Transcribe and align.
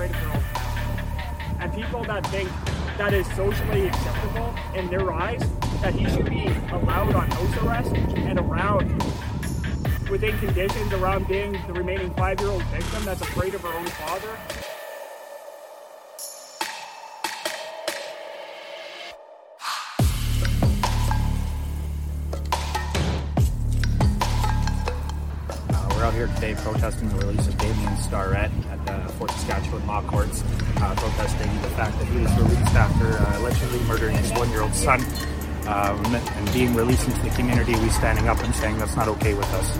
Afraid 0.00 0.14
of 0.14 0.20
their 0.20 0.32
own 0.32 0.42
power. 0.54 1.56
And 1.60 1.72
people 1.74 2.04
that 2.04 2.26
think 2.28 2.48
that 2.96 3.12
is 3.12 3.26
socially 3.34 3.88
acceptable 3.88 4.54
in 4.74 4.88
their 4.88 5.12
eyes, 5.12 5.42
that 5.82 5.94
he 5.94 6.08
should 6.08 6.28
be 6.28 6.46
allowed 6.72 7.14
on 7.14 7.30
house 7.30 7.56
arrest 7.62 7.94
and 7.94 8.38
around 8.38 8.90
within 10.10 10.36
conditions 10.38 10.92
around 10.92 11.28
being 11.28 11.52
the 11.66 11.72
remaining 11.72 12.12
five-year-old 12.14 12.62
victim 12.64 13.04
that's 13.04 13.20
afraid 13.20 13.54
of 13.54 13.60
her 13.60 13.72
own 13.72 13.86
father. 13.86 14.79
Protesting 26.62 27.08
the 27.08 27.26
release 27.26 27.48
of 27.48 27.56
Damien 27.58 27.96
Starrett 27.96 28.50
at 28.70 28.86
the 28.86 29.12
Fort 29.14 29.30
Saskatchewan 29.30 29.86
Law 29.86 30.02
Courts, 30.02 30.42
uh, 30.76 30.94
protesting 30.96 31.50
the 31.62 31.68
fact 31.70 31.98
that 31.98 32.06
he 32.06 32.18
was 32.18 32.32
released 32.36 32.74
after 32.74 33.06
uh, 33.06 33.38
allegedly 33.40 33.78
murdering 33.88 34.16
his 34.16 34.30
one-year-old 34.32 34.74
son. 34.74 35.00
Um, 35.66 36.14
and 36.14 36.52
being 36.52 36.74
released 36.74 37.06
into 37.06 37.20
the 37.22 37.30
community, 37.30 37.72
we 37.78 37.88
standing 37.90 38.28
up 38.28 38.38
and 38.42 38.54
saying 38.54 38.78
that's 38.78 38.96
not 38.96 39.08
okay 39.08 39.34
with 39.34 39.46
us. 39.54 39.70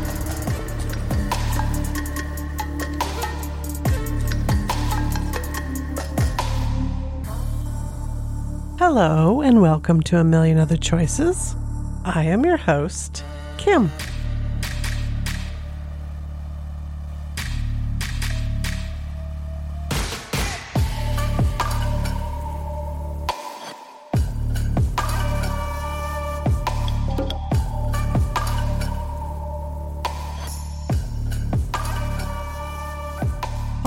Hello, 8.78 9.40
and 9.42 9.60
welcome 9.60 10.00
to 10.02 10.18
A 10.18 10.24
Million 10.24 10.58
Other 10.58 10.76
Choices. 10.76 11.54
I 12.04 12.24
am 12.24 12.44
your 12.44 12.56
host, 12.56 13.24
Kim. 13.58 13.90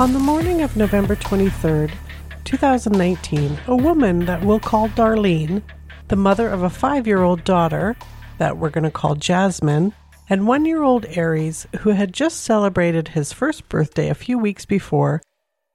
On 0.04 0.12
the 0.12 0.20
morning 0.20 0.62
of 0.64 0.76
November 0.76 1.16
23rd, 1.16 1.94
2019, 2.44 3.58
a 3.68 3.76
woman 3.78 4.26
that 4.26 4.44
we'll 4.44 4.60
call 4.60 4.90
Darlene, 4.90 5.62
the 6.10 6.18
mother 6.18 6.50
of 6.50 6.62
a 6.62 6.70
five 6.70 7.08
year 7.08 7.24
old 7.24 7.46
daughter 7.46 7.96
that 8.38 8.58
we're 8.58 8.70
going 8.70 8.84
to 8.84 8.92
call 8.92 9.16
Jasmine, 9.16 9.94
and 10.28 10.46
one 10.46 10.66
year 10.66 10.84
old 10.84 11.06
Ares, 11.18 11.68
who 11.80 11.92
had 11.92 12.12
just 12.12 12.42
celebrated 12.42 13.08
his 13.08 13.32
first 13.32 13.70
birthday 13.70 14.10
a 14.10 14.14
few 14.14 14.38
weeks 14.38 14.66
before, 14.66 15.22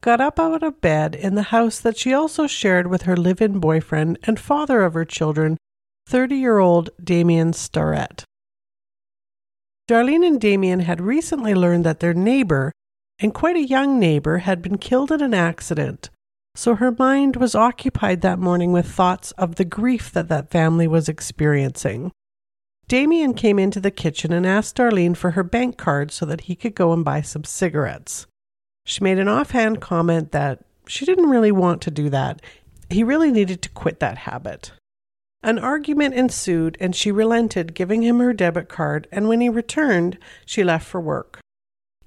got 0.02 0.20
up 0.20 0.38
out 0.38 0.62
of 0.62 0.82
bed 0.82 1.14
in 1.14 1.34
the 1.34 1.44
house 1.44 1.80
that 1.80 1.96
she 1.96 2.12
also 2.12 2.46
shared 2.46 2.86
with 2.86 3.04
her 3.04 3.16
live 3.16 3.40
in 3.40 3.58
boyfriend 3.58 4.18
and 4.24 4.38
father 4.38 4.82
of 4.82 4.92
her 4.92 5.06
children, 5.06 5.56
30 6.06 6.36
year 6.36 6.58
old 6.58 6.90
Damien 7.02 7.54
Starrett. 7.54 8.24
Darlene 9.88 10.26
and 10.26 10.38
Damien 10.38 10.80
had 10.80 11.00
recently 11.00 11.54
learned 11.54 11.86
that 11.86 12.00
their 12.00 12.12
neighbor, 12.12 12.74
and 13.18 13.34
quite 13.34 13.56
a 13.56 13.66
young 13.66 13.98
neighbor, 13.98 14.38
had 14.38 14.62
been 14.62 14.78
killed 14.78 15.10
in 15.10 15.20
an 15.20 15.34
accident, 15.34 16.10
so 16.54 16.74
her 16.74 16.92
mind 16.92 17.36
was 17.36 17.54
occupied 17.54 18.20
that 18.20 18.38
morning 18.38 18.72
with 18.72 18.90
thoughts 18.90 19.32
of 19.32 19.56
the 19.56 19.64
grief 19.64 20.12
that 20.12 20.28
that 20.28 20.50
family 20.50 20.86
was 20.88 21.08
experiencing. 21.08 22.10
Damien 22.88 23.34
came 23.34 23.58
into 23.58 23.80
the 23.80 23.90
kitchen 23.90 24.32
and 24.32 24.46
asked 24.46 24.76
Darlene 24.76 25.16
for 25.16 25.32
her 25.32 25.42
bank 25.42 25.76
card 25.76 26.10
so 26.10 26.24
that 26.26 26.42
he 26.42 26.56
could 26.56 26.74
go 26.74 26.92
and 26.92 27.04
buy 27.04 27.20
some 27.20 27.44
cigarettes. 27.44 28.26
She 28.86 29.04
made 29.04 29.18
an 29.18 29.28
offhand 29.28 29.80
comment 29.80 30.32
that 30.32 30.64
she 30.86 31.04
didn't 31.04 31.28
really 31.28 31.52
want 31.52 31.82
to 31.82 31.90
do 31.90 32.08
that. 32.08 32.40
He 32.88 33.04
really 33.04 33.30
needed 33.30 33.60
to 33.62 33.68
quit 33.68 34.00
that 34.00 34.18
habit. 34.18 34.72
An 35.42 35.58
argument 35.58 36.14
ensued, 36.14 36.76
and 36.80 36.96
she 36.96 37.12
relented, 37.12 37.74
giving 37.74 38.02
him 38.02 38.18
her 38.18 38.32
debit 38.32 38.68
card, 38.68 39.06
and 39.12 39.28
when 39.28 39.40
he 39.40 39.48
returned, 39.48 40.18
she 40.46 40.64
left 40.64 40.86
for 40.86 41.00
work. 41.00 41.38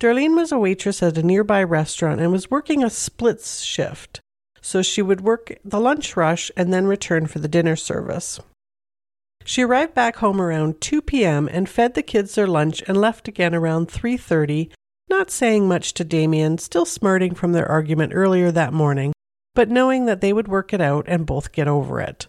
Darlene 0.01 0.35
was 0.35 0.51
a 0.51 0.57
waitress 0.57 1.03
at 1.03 1.19
a 1.19 1.21
nearby 1.21 1.61
restaurant 1.61 2.19
and 2.19 2.31
was 2.31 2.49
working 2.49 2.83
a 2.83 2.89
split 2.89 3.39
shift, 3.39 4.19
so 4.59 4.81
she 4.81 4.99
would 4.99 5.21
work 5.21 5.53
the 5.63 5.79
lunch 5.79 6.17
rush 6.17 6.49
and 6.57 6.73
then 6.73 6.87
return 6.87 7.27
for 7.27 7.37
the 7.37 7.47
dinner 7.47 7.75
service. 7.75 8.39
She 9.45 9.61
arrived 9.61 9.93
back 9.93 10.15
home 10.15 10.41
around 10.41 10.81
2 10.81 11.03
p.m. 11.03 11.47
and 11.47 11.69
fed 11.69 11.93
the 11.93 12.01
kids 12.01 12.33
their 12.33 12.47
lunch 12.47 12.81
and 12.87 12.99
left 12.99 13.27
again 13.27 13.53
around 13.53 13.89
3:30, 13.89 14.71
not 15.07 15.29
saying 15.29 15.67
much 15.67 15.93
to 15.93 16.03
Damien, 16.03 16.57
still 16.57 16.87
smarting 16.87 17.35
from 17.35 17.51
their 17.51 17.69
argument 17.69 18.13
earlier 18.15 18.51
that 18.51 18.73
morning, 18.73 19.13
but 19.53 19.69
knowing 19.69 20.07
that 20.07 20.19
they 20.19 20.33
would 20.33 20.47
work 20.47 20.73
it 20.73 20.81
out 20.81 21.05
and 21.07 21.27
both 21.27 21.51
get 21.51 21.67
over 21.67 22.01
it. 22.01 22.25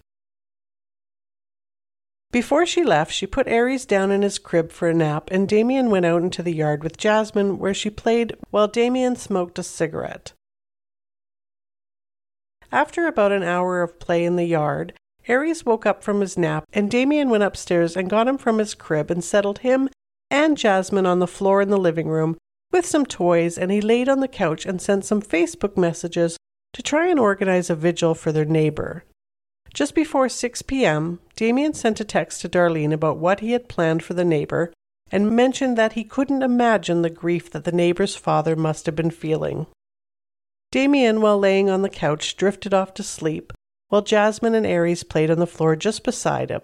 Before 2.32 2.64
she 2.64 2.82
left, 2.82 3.12
she 3.12 3.26
put 3.26 3.46
Ares 3.46 3.84
down 3.84 4.10
in 4.10 4.22
his 4.22 4.38
crib 4.38 4.72
for 4.72 4.88
a 4.88 4.94
nap, 4.94 5.28
and 5.30 5.46
Damien 5.46 5.90
went 5.90 6.06
out 6.06 6.22
into 6.22 6.42
the 6.42 6.54
yard 6.54 6.82
with 6.82 6.96
Jasmine, 6.96 7.58
where 7.58 7.74
she 7.74 7.90
played 7.90 8.34
while 8.50 8.66
Damien 8.66 9.16
smoked 9.16 9.58
a 9.58 9.62
cigarette. 9.62 10.32
After 12.72 13.06
about 13.06 13.32
an 13.32 13.42
hour 13.42 13.82
of 13.82 14.00
play 14.00 14.24
in 14.24 14.36
the 14.36 14.46
yard, 14.46 14.94
Ares 15.28 15.66
woke 15.66 15.84
up 15.84 16.02
from 16.02 16.22
his 16.22 16.38
nap, 16.38 16.64
and 16.72 16.90
Damien 16.90 17.28
went 17.28 17.44
upstairs 17.44 17.98
and 17.98 18.08
got 18.08 18.26
him 18.26 18.38
from 18.38 18.56
his 18.56 18.74
crib 18.74 19.10
and 19.10 19.22
settled 19.22 19.58
him 19.58 19.90
and 20.30 20.56
Jasmine 20.56 21.04
on 21.04 21.18
the 21.18 21.26
floor 21.26 21.60
in 21.60 21.68
the 21.68 21.76
living 21.76 22.08
room 22.08 22.38
with 22.70 22.86
some 22.86 23.04
toys, 23.04 23.58
and 23.58 23.70
he 23.70 23.82
laid 23.82 24.08
on 24.08 24.20
the 24.20 24.26
couch 24.26 24.64
and 24.64 24.80
sent 24.80 25.04
some 25.04 25.20
Facebook 25.20 25.76
messages 25.76 26.38
to 26.72 26.82
try 26.82 27.08
and 27.08 27.20
organize 27.20 27.68
a 27.68 27.76
vigil 27.76 28.14
for 28.14 28.32
their 28.32 28.46
neighbor. 28.46 29.04
Just 29.74 29.94
before 29.94 30.28
6 30.28 30.62
p.m., 30.62 31.20
Damien 31.34 31.72
sent 31.72 32.00
a 32.00 32.04
text 32.04 32.42
to 32.42 32.48
Darlene 32.48 32.92
about 32.92 33.16
what 33.16 33.40
he 33.40 33.52
had 33.52 33.68
planned 33.68 34.02
for 34.02 34.14
the 34.14 34.24
neighbor 34.24 34.72
and 35.10 35.34
mentioned 35.34 35.76
that 35.78 35.92
he 35.92 36.04
couldn't 36.04 36.42
imagine 36.42 37.02
the 37.02 37.10
grief 37.10 37.50
that 37.50 37.64
the 37.64 37.72
neighbor's 37.72 38.16
father 38.16 38.56
must 38.56 38.86
have 38.86 38.96
been 38.96 39.10
feeling. 39.10 39.66
Damien, 40.70 41.20
while 41.20 41.38
laying 41.38 41.68
on 41.68 41.82
the 41.82 41.90
couch, 41.90 42.36
drifted 42.36 42.72
off 42.72 42.94
to 42.94 43.02
sleep, 43.02 43.52
while 43.88 44.02
Jasmine 44.02 44.54
and 44.54 44.66
Ares 44.66 45.04
played 45.04 45.30
on 45.30 45.38
the 45.38 45.46
floor 45.46 45.76
just 45.76 46.02
beside 46.02 46.50
him. 46.50 46.62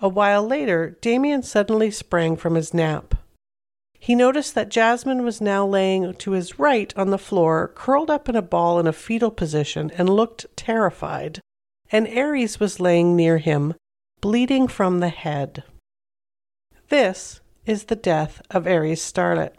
A 0.00 0.08
while 0.08 0.46
later, 0.46 0.98
Damien 1.00 1.42
suddenly 1.42 1.90
sprang 1.90 2.36
from 2.36 2.56
his 2.56 2.74
nap. 2.74 3.14
He 3.98 4.14
noticed 4.14 4.54
that 4.54 4.68
Jasmine 4.68 5.24
was 5.24 5.40
now 5.40 5.66
laying 5.66 6.14
to 6.14 6.32
his 6.32 6.58
right 6.58 6.92
on 6.96 7.10
the 7.10 7.18
floor, 7.18 7.72
curled 7.74 8.10
up 8.10 8.28
in 8.28 8.36
a 8.36 8.42
ball 8.42 8.78
in 8.78 8.86
a 8.86 8.92
fetal 8.92 9.30
position, 9.30 9.90
and 9.96 10.10
looked 10.10 10.46
terrified. 10.56 11.40
And 11.92 12.08
Ares 12.08 12.58
was 12.58 12.80
laying 12.80 13.14
near 13.14 13.38
him, 13.38 13.74
bleeding 14.20 14.66
from 14.66 14.98
the 14.98 15.08
head. 15.08 15.62
This 16.88 17.40
is 17.64 17.84
the 17.84 17.96
death 17.96 18.42
of 18.50 18.66
Ares 18.66 19.00
Starrett. 19.00 19.56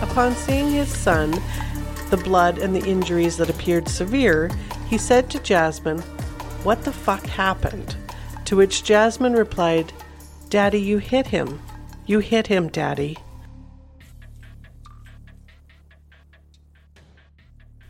Upon 0.00 0.34
seeing 0.34 0.70
his 0.70 0.88
son, 0.88 1.30
the 2.10 2.20
blood 2.22 2.58
and 2.58 2.74
the 2.74 2.84
injuries 2.84 3.36
that 3.36 3.50
appeared 3.50 3.88
severe, 3.88 4.50
he 4.88 4.98
said 4.98 5.30
to 5.30 5.40
Jasmine, 5.40 6.00
What 6.62 6.84
the 6.84 6.92
fuck 6.92 7.24
happened? 7.26 7.96
To 8.50 8.56
which 8.56 8.82
Jasmine 8.82 9.34
replied, 9.34 9.92
Daddy, 10.48 10.80
you 10.80 10.98
hit 10.98 11.28
him. 11.28 11.62
You 12.04 12.18
hit 12.18 12.48
him, 12.48 12.66
Daddy. 12.66 13.16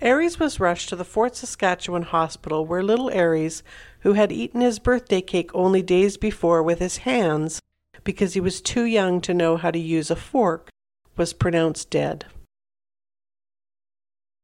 Ares 0.02 0.38
was 0.38 0.60
rushed 0.60 0.90
to 0.90 0.96
the 0.96 1.02
Fort 1.02 1.34
Saskatchewan 1.34 2.02
hospital 2.02 2.66
where 2.66 2.82
little 2.82 3.10
Ares, 3.10 3.62
who 4.00 4.12
had 4.12 4.30
eaten 4.30 4.60
his 4.60 4.78
birthday 4.78 5.22
cake 5.22 5.50
only 5.54 5.80
days 5.80 6.18
before 6.18 6.62
with 6.62 6.78
his 6.78 6.98
hands 7.08 7.62
because 8.04 8.34
he 8.34 8.40
was 8.40 8.60
too 8.60 8.84
young 8.84 9.22
to 9.22 9.32
know 9.32 9.56
how 9.56 9.70
to 9.70 9.78
use 9.78 10.10
a 10.10 10.14
fork, 10.14 10.68
was 11.16 11.32
pronounced 11.32 11.88
dead. 11.88 12.26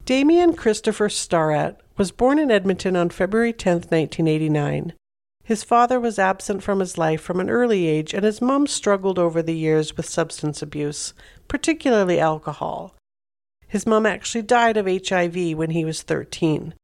Damien 0.06 0.54
Christopher 0.54 1.10
Starrett 1.10 1.78
was 1.98 2.10
born 2.10 2.38
in 2.38 2.50
Edmonton 2.50 2.96
on 2.96 3.10
February 3.10 3.52
10, 3.52 3.74
1989. 3.90 4.94
His 5.46 5.62
father 5.62 6.00
was 6.00 6.18
absent 6.18 6.64
from 6.64 6.80
his 6.80 6.98
life 6.98 7.20
from 7.20 7.38
an 7.38 7.48
early 7.48 7.86
age, 7.86 8.12
and 8.12 8.24
his 8.24 8.42
mom 8.42 8.66
struggled 8.66 9.16
over 9.16 9.42
the 9.42 9.54
years 9.54 9.96
with 9.96 10.08
substance 10.08 10.60
abuse, 10.60 11.14
particularly 11.46 12.18
alcohol. 12.18 12.96
His 13.68 13.86
mom 13.86 14.06
actually 14.06 14.42
died 14.42 14.76
of 14.76 14.86
HIV 14.86 15.56
when 15.56 15.70
he 15.70 15.84
was 15.84 16.02
13. 16.02 16.74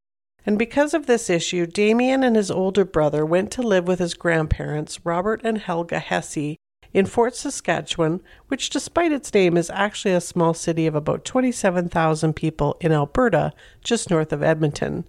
And 0.47 0.61
because 0.61 0.94
of 0.94 1.06
this 1.06 1.29
issue, 1.29 1.67
Damien 1.67 2.23
and 2.23 2.37
his 2.37 2.53
older 2.53 2.85
brother 2.85 3.26
went 3.26 3.50
to 3.50 3.62
live 3.62 3.88
with 3.88 3.99
his 3.99 4.14
grandparents, 4.14 5.05
Robert 5.05 5.41
and 5.43 5.58
Helga 5.58 5.99
Hesse, 5.99 6.56
in 6.94 7.06
Fort 7.06 7.35
Saskatchewan, 7.35 8.20
which, 8.47 8.70
despite 8.70 9.11
its 9.11 9.35
name, 9.35 9.56
is 9.56 9.70
actually 9.70 10.15
a 10.15 10.20
small 10.20 10.55
city 10.55 10.87
of 10.87 10.94
about 10.94 11.25
27,000 11.25 12.35
people 12.35 12.76
in 12.81 12.93
Alberta, 12.93 13.53
just 13.82 14.08
north 14.08 14.32
of 14.32 14.41
Edmonton, 14.41 15.05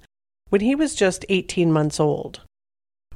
when 0.50 0.62
he 0.62 0.74
was 0.74 0.96
just 0.96 1.24
18 1.30 1.72
months 1.72 2.00
old. 2.00 2.42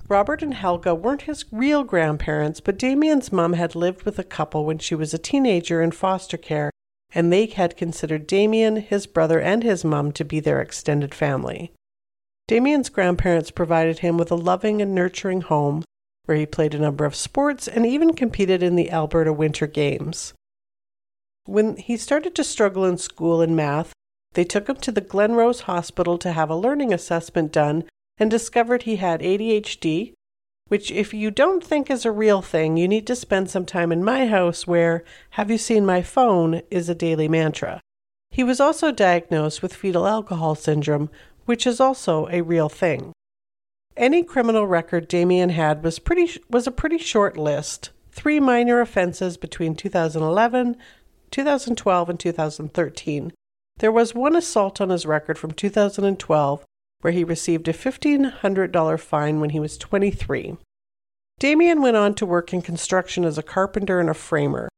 Robert 0.09 0.41
and 0.41 0.53
Helga 0.53 0.95
weren't 0.95 1.23
his 1.23 1.45
real 1.51 1.83
grandparents, 1.83 2.61
but 2.61 2.77
Damien's 2.77 3.31
mom 3.31 3.53
had 3.53 3.75
lived 3.75 4.03
with 4.03 4.17
a 4.17 4.23
couple 4.23 4.65
when 4.65 4.77
she 4.77 4.95
was 4.95 5.13
a 5.13 5.17
teenager 5.17 5.81
in 5.81 5.91
foster 5.91 6.37
care, 6.37 6.71
and 7.13 7.31
they 7.31 7.45
had 7.45 7.75
considered 7.75 8.25
Damien, 8.25 8.77
his 8.77 9.05
brother, 9.05 9.39
and 9.39 9.63
his 9.63 9.83
mom 9.83 10.13
to 10.13 10.23
be 10.23 10.39
their 10.39 10.61
extended 10.61 11.13
family. 11.13 11.73
Damien's 12.47 12.87
grandparents 12.87 13.51
provided 13.51 13.99
him 13.99 14.17
with 14.17 14.31
a 14.31 14.35
loving 14.35 14.81
and 14.81 14.95
nurturing 14.95 15.41
home 15.41 15.83
where 16.23 16.37
he 16.37 16.45
played 16.45 16.73
a 16.73 16.79
number 16.79 17.03
of 17.05 17.15
sports 17.15 17.67
and 17.67 17.85
even 17.85 18.13
competed 18.13 18.63
in 18.63 18.75
the 18.75 18.91
Alberta 18.91 19.33
Winter 19.33 19.67
Games. 19.67 20.33
When 21.45 21.77
he 21.77 21.97
started 21.97 22.35
to 22.35 22.43
struggle 22.43 22.85
in 22.85 22.97
school 22.97 23.41
and 23.41 23.55
math, 23.55 23.93
they 24.33 24.43
took 24.43 24.67
him 24.67 24.75
to 24.77 24.91
the 24.91 25.01
Glenrose 25.01 25.61
Hospital 25.61 26.17
to 26.19 26.33
have 26.33 26.49
a 26.49 26.55
learning 26.55 26.93
assessment 26.93 27.51
done 27.51 27.85
and 28.19 28.31
discovered 28.31 28.83
he 28.83 28.97
had 28.97 29.21
ADHD, 29.21 30.13
which, 30.67 30.91
if 30.91 31.13
you 31.13 31.31
don't 31.31 31.63
think 31.63 31.89
is 31.89 32.05
a 32.05 32.11
real 32.11 32.41
thing, 32.41 32.77
you 32.77 32.87
need 32.87 33.07
to 33.07 33.15
spend 33.15 33.49
some 33.49 33.65
time 33.65 33.91
in 33.91 34.03
my 34.03 34.27
house 34.27 34.67
where 34.67 35.03
Have 35.31 35.49
You 35.49 35.57
Seen 35.57 35.85
My 35.85 36.01
Phone 36.01 36.61
is 36.69 36.89
a 36.89 36.95
daily 36.95 37.27
mantra. 37.27 37.81
He 38.29 38.43
was 38.43 38.59
also 38.59 38.91
diagnosed 38.91 39.61
with 39.61 39.73
fetal 39.73 40.05
alcohol 40.05 40.55
syndrome, 40.55 41.09
which 41.45 41.65
is 41.65 41.79
also 41.79 42.27
a 42.29 42.41
real 42.41 42.69
thing. 42.69 43.13
Any 43.95 44.23
criminal 44.23 44.67
record 44.67 45.07
Damien 45.07 45.49
had 45.49 45.83
was 45.83 45.97
pretty 45.97 46.39
was 46.49 46.67
a 46.67 46.71
pretty 46.71 46.97
short 46.97 47.37
list. 47.37 47.91
Three 48.11 48.39
minor 48.39 48.81
offenses 48.81 49.37
between 49.37 49.75
2011, 49.75 50.75
2012, 51.31 52.09
and 52.09 52.19
2013. 52.19 53.33
There 53.79 53.91
was 53.91 54.13
one 54.13 54.35
assault 54.35 54.81
on 54.81 54.89
his 54.89 55.05
record 55.05 55.37
from 55.37 55.51
2012 55.51 56.65
where 57.01 57.13
he 57.13 57.23
received 57.23 57.67
a 57.67 57.73
$1,500 57.73 58.99
fine 58.99 59.39
when 59.39 59.51
he 59.51 59.59
was 59.59 59.77
23. 59.77 60.57
Damien 61.39 61.81
went 61.81 61.97
on 61.97 62.15
to 62.15 62.25
work 62.25 62.53
in 62.53 62.61
construction 62.61 63.23
as 63.23 63.37
a 63.37 63.43
carpenter 63.43 63.99
and 63.99 64.09
a 64.09 64.13
framer. 64.13 64.69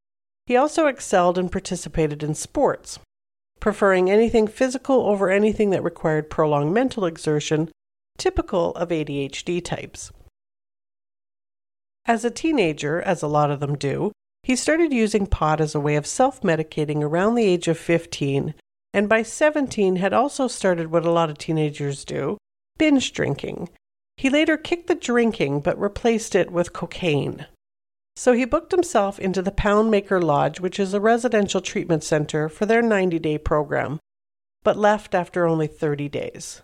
He 0.45 0.56
also 0.56 0.88
excelled 0.88 1.38
and 1.38 1.51
participated 1.51 2.21
in 2.21 2.36
sports, 2.36 3.00
preferring 3.60 4.10
anything 4.10 4.48
physical 4.48 5.07
over 5.07 5.30
anything 5.30 5.69
that 5.69 5.83
required 5.83 6.30
prolonged 6.30 6.74
mental 6.74 7.06
exertion, 7.06 7.69
typical 8.18 8.72
of 8.72 8.89
ADHD 8.89 9.63
types. 9.63 10.12
As 12.06 12.25
a 12.25 12.31
teenager, 12.31 13.01
as 13.01 13.22
a 13.22 13.27
lot 13.27 13.51
of 13.51 13.60
them 13.60 13.77
do, 13.77 14.12
he 14.44 14.56
started 14.56 14.92
using 14.92 15.27
pot 15.27 15.62
as 15.62 15.75
a 15.75 15.80
way 15.80 15.95
of 15.95 16.07
self 16.07 16.42
medicating 16.42 17.04
around 17.04 17.36
the 17.36 17.45
age 17.45 17.68
of 17.68 17.77
15, 17.77 18.56
and 19.00 19.07
by 19.07 19.24
17 19.24 19.96
had 19.96 20.12
also 20.12 20.50
started 20.50 20.92
what 20.92 21.06
a 21.06 21.10
lot 21.10 21.30
of 21.30 21.38
teenagers 21.38 22.04
do 22.04 22.38
binge 22.78 23.13
drinking. 23.13 23.69
He 24.18 24.30
later 24.30 24.57
kicked 24.57 24.88
the 24.88 24.96
drinking 24.96 25.62
but 25.62 25.80
replaced 25.80 26.36
it 26.36 26.51
with 26.51 26.74
cocaine. 26.74 27.46
So 28.18 28.34
he 28.34 28.44
booked 28.44 28.74
himself 28.74 29.18
into 29.18 29.42
the 29.42 29.54
Poundmaker 29.54 30.22
Lodge, 30.22 30.60
which 30.60 30.81
is 30.81 30.94
a 30.94 31.00
residential 31.00 31.62
treatment 31.62 32.04
center, 32.04 32.50
for 32.50 32.66
their 32.66 32.81
90 32.81 33.19
day 33.19 33.38
program, 33.38 34.00
but 34.63 34.75
left 34.75 35.16
after 35.16 35.48
only 35.48 35.68
30 35.68 36.10
days. 36.10 36.62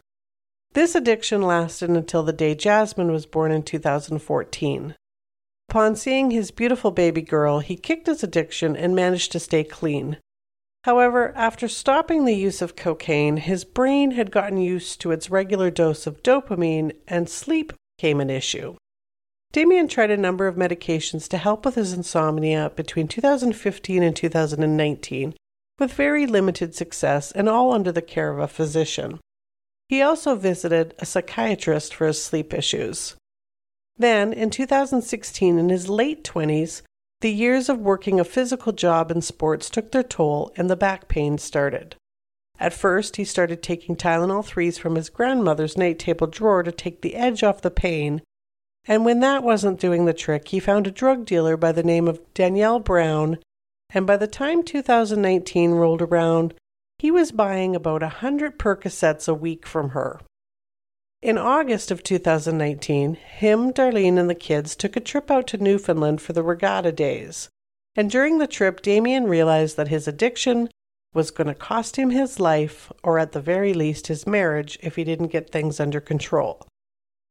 This 0.74 0.94
addiction 0.94 1.42
lasted 1.42 1.90
until 1.90 2.24
the 2.24 2.34
day 2.34 2.54
Jasmine 2.54 3.14
was 3.14 3.26
born 3.26 3.54
in 3.54 3.64
2014. 3.64 4.96
Upon 5.70 5.96
seeing 5.96 6.32
his 6.32 6.52
beautiful 6.52 6.92
baby 6.92 7.22
girl, 7.22 7.60
he 7.60 7.78
kicked 7.78 8.08
his 8.08 8.24
addiction 8.24 8.76
and 8.76 8.94
managed 8.94 9.32
to 9.32 9.40
stay 9.40 9.64
clean. 9.64 10.18
However, 10.86 11.34
after 11.36 11.68
stopping 11.68 12.26
the 12.26 12.36
use 12.36 12.62
of 12.62 12.76
cocaine, 12.76 13.38
his 13.38 13.66
brain 13.66 14.12
had 14.12 14.30
gotten 14.30 14.60
used 14.60 15.02
to 15.02 15.10
its 15.10 15.32
regular 15.32 15.72
dose 15.72 16.06
of 16.06 16.22
dopamine 16.22 16.92
and 17.08 17.28
sleep 17.28 17.74
became 17.98 18.22
an 18.22 18.30
issue. 18.30 18.76
Damien 19.52 19.88
tried 19.88 20.12
a 20.12 20.16
number 20.16 20.46
of 20.46 20.58
medications 20.58 21.28
to 21.30 21.40
help 21.40 21.66
with 21.66 21.74
his 21.74 21.92
insomnia 21.92 22.72
between 22.76 23.08
2015 23.08 24.04
and 24.04 24.16
2019, 24.16 25.34
with 25.80 25.92
very 25.92 26.28
limited 26.28 26.76
success 26.76 27.32
and 27.32 27.50
all 27.50 27.74
under 27.74 27.92
the 27.92 28.00
care 28.04 28.30
of 28.30 28.38
a 28.38 28.48
physician. 28.48 29.20
He 29.90 30.04
also 30.04 30.36
visited 30.36 30.94
a 31.00 31.06
psychiatrist 31.08 31.96
for 31.96 32.06
his 32.06 32.24
sleep 32.24 32.54
issues. 32.54 33.16
Then, 33.98 34.32
in 34.32 34.52
2016, 34.52 35.58
in 35.58 35.70
his 35.70 35.90
late 35.90 36.24
20s, 36.24 36.84
the 37.26 37.32
years 37.32 37.70
of 37.70 37.80
working 37.80 38.20
a 38.20 38.24
physical 38.24 38.72
job 38.72 39.10
in 39.10 39.20
sports 39.20 39.68
took 39.68 39.92
their 39.92 40.04
toll 40.04 40.52
and 40.56 40.70
the 40.70 40.76
back 40.76 41.08
pain 41.08 41.40
started. 41.40 41.96
At 42.60 42.72
first, 42.72 43.16
he 43.16 43.26
started 43.26 43.64
taking 43.64 43.96
Tylenol 43.96 44.48
3s 44.48 44.78
from 44.78 44.94
his 44.94 45.10
grandmother's 45.10 45.76
night 45.76 45.98
table 45.98 46.28
drawer 46.28 46.62
to 46.62 46.72
take 46.72 47.02
the 47.02 47.16
edge 47.16 47.42
off 47.42 47.64
the 47.64 47.72
pain, 47.72 48.22
and 48.88 49.06
when 49.06 49.22
that 49.22 49.42
wasn't 49.42 49.80
doing 49.80 50.06
the 50.06 50.14
trick, 50.14 50.50
he 50.50 50.60
found 50.60 50.86
a 50.86 50.92
drug 50.92 51.26
dealer 51.26 51.58
by 51.58 51.72
the 51.72 51.82
name 51.82 52.08
of 52.08 52.22
Danielle 52.36 52.80
Brown, 52.80 53.40
and 53.90 54.06
by 54.06 54.18
the 54.18 54.28
time 54.28 54.62
2019 54.62 55.72
rolled 55.72 56.04
around, 56.04 56.54
he 57.00 57.10
was 57.10 57.32
buying 57.32 57.76
about 57.76 58.04
a 58.04 58.20
hundred 58.22 58.60
Percocets 58.60 59.28
a 59.28 59.34
week 59.34 59.66
from 59.66 59.90
her. 59.90 60.20
In 61.26 61.40
August 61.40 61.90
of 61.90 62.04
2019, 62.04 63.16
him, 63.16 63.74
Darlene, 63.74 64.20
and 64.20 64.30
the 64.30 64.36
kids 64.36 64.76
took 64.76 64.96
a 64.96 65.00
trip 65.00 65.32
out 65.32 65.48
to 65.48 65.58
Newfoundland 65.58 66.22
for 66.22 66.34
the 66.34 66.44
regatta 66.44 66.92
days. 66.92 67.50
And 67.96 68.12
during 68.12 68.38
the 68.38 68.46
trip, 68.46 68.84
Damien 68.84 69.24
realized 69.24 69.76
that 69.76 69.88
his 69.88 70.08
addiction 70.08 70.70
was 71.16 71.32
going 71.32 71.48
to 71.48 71.56
cost 71.56 71.96
him 71.96 72.12
his 72.12 72.40
life, 72.40 72.92
or 73.04 73.18
at 73.18 73.32
the 73.32 73.42
very 73.42 73.74
least 73.74 74.06
his 74.06 74.28
marriage, 74.28 74.78
if 74.84 74.98
he 74.98 75.04
didn't 75.04 75.32
get 75.32 75.50
things 75.50 75.80
under 75.80 76.00
control. 76.00 76.62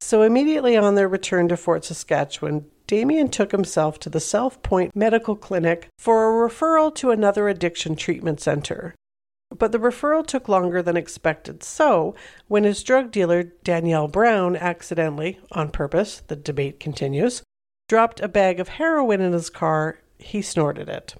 So, 0.00 0.22
immediately 0.22 0.76
on 0.76 0.96
their 0.96 1.06
return 1.06 1.46
to 1.46 1.56
Fort 1.56 1.84
Saskatchewan, 1.84 2.66
Damien 2.88 3.28
took 3.28 3.52
himself 3.52 4.00
to 4.00 4.10
the 4.10 4.18
South 4.18 4.60
Point 4.64 4.96
Medical 4.96 5.36
Clinic 5.36 5.86
for 6.00 6.44
a 6.44 6.48
referral 6.50 6.92
to 6.96 7.12
another 7.12 7.48
addiction 7.48 7.94
treatment 7.94 8.40
center. 8.40 8.96
But 9.56 9.70
the 9.70 9.78
referral 9.78 10.26
took 10.26 10.48
longer 10.48 10.82
than 10.82 10.96
expected, 10.96 11.62
so 11.62 12.14
when 12.48 12.64
his 12.64 12.82
drug 12.82 13.12
dealer, 13.12 13.44
Danielle 13.62 14.08
Brown, 14.08 14.56
accidentally, 14.56 15.38
on 15.52 15.70
purpose, 15.70 16.22
the 16.26 16.34
debate 16.34 16.80
continues, 16.80 17.42
dropped 17.88 18.20
a 18.20 18.26
bag 18.26 18.58
of 18.58 18.68
heroin 18.68 19.20
in 19.20 19.32
his 19.32 19.50
car, 19.50 20.00
he 20.18 20.42
snorted 20.42 20.88
it. 20.88 21.14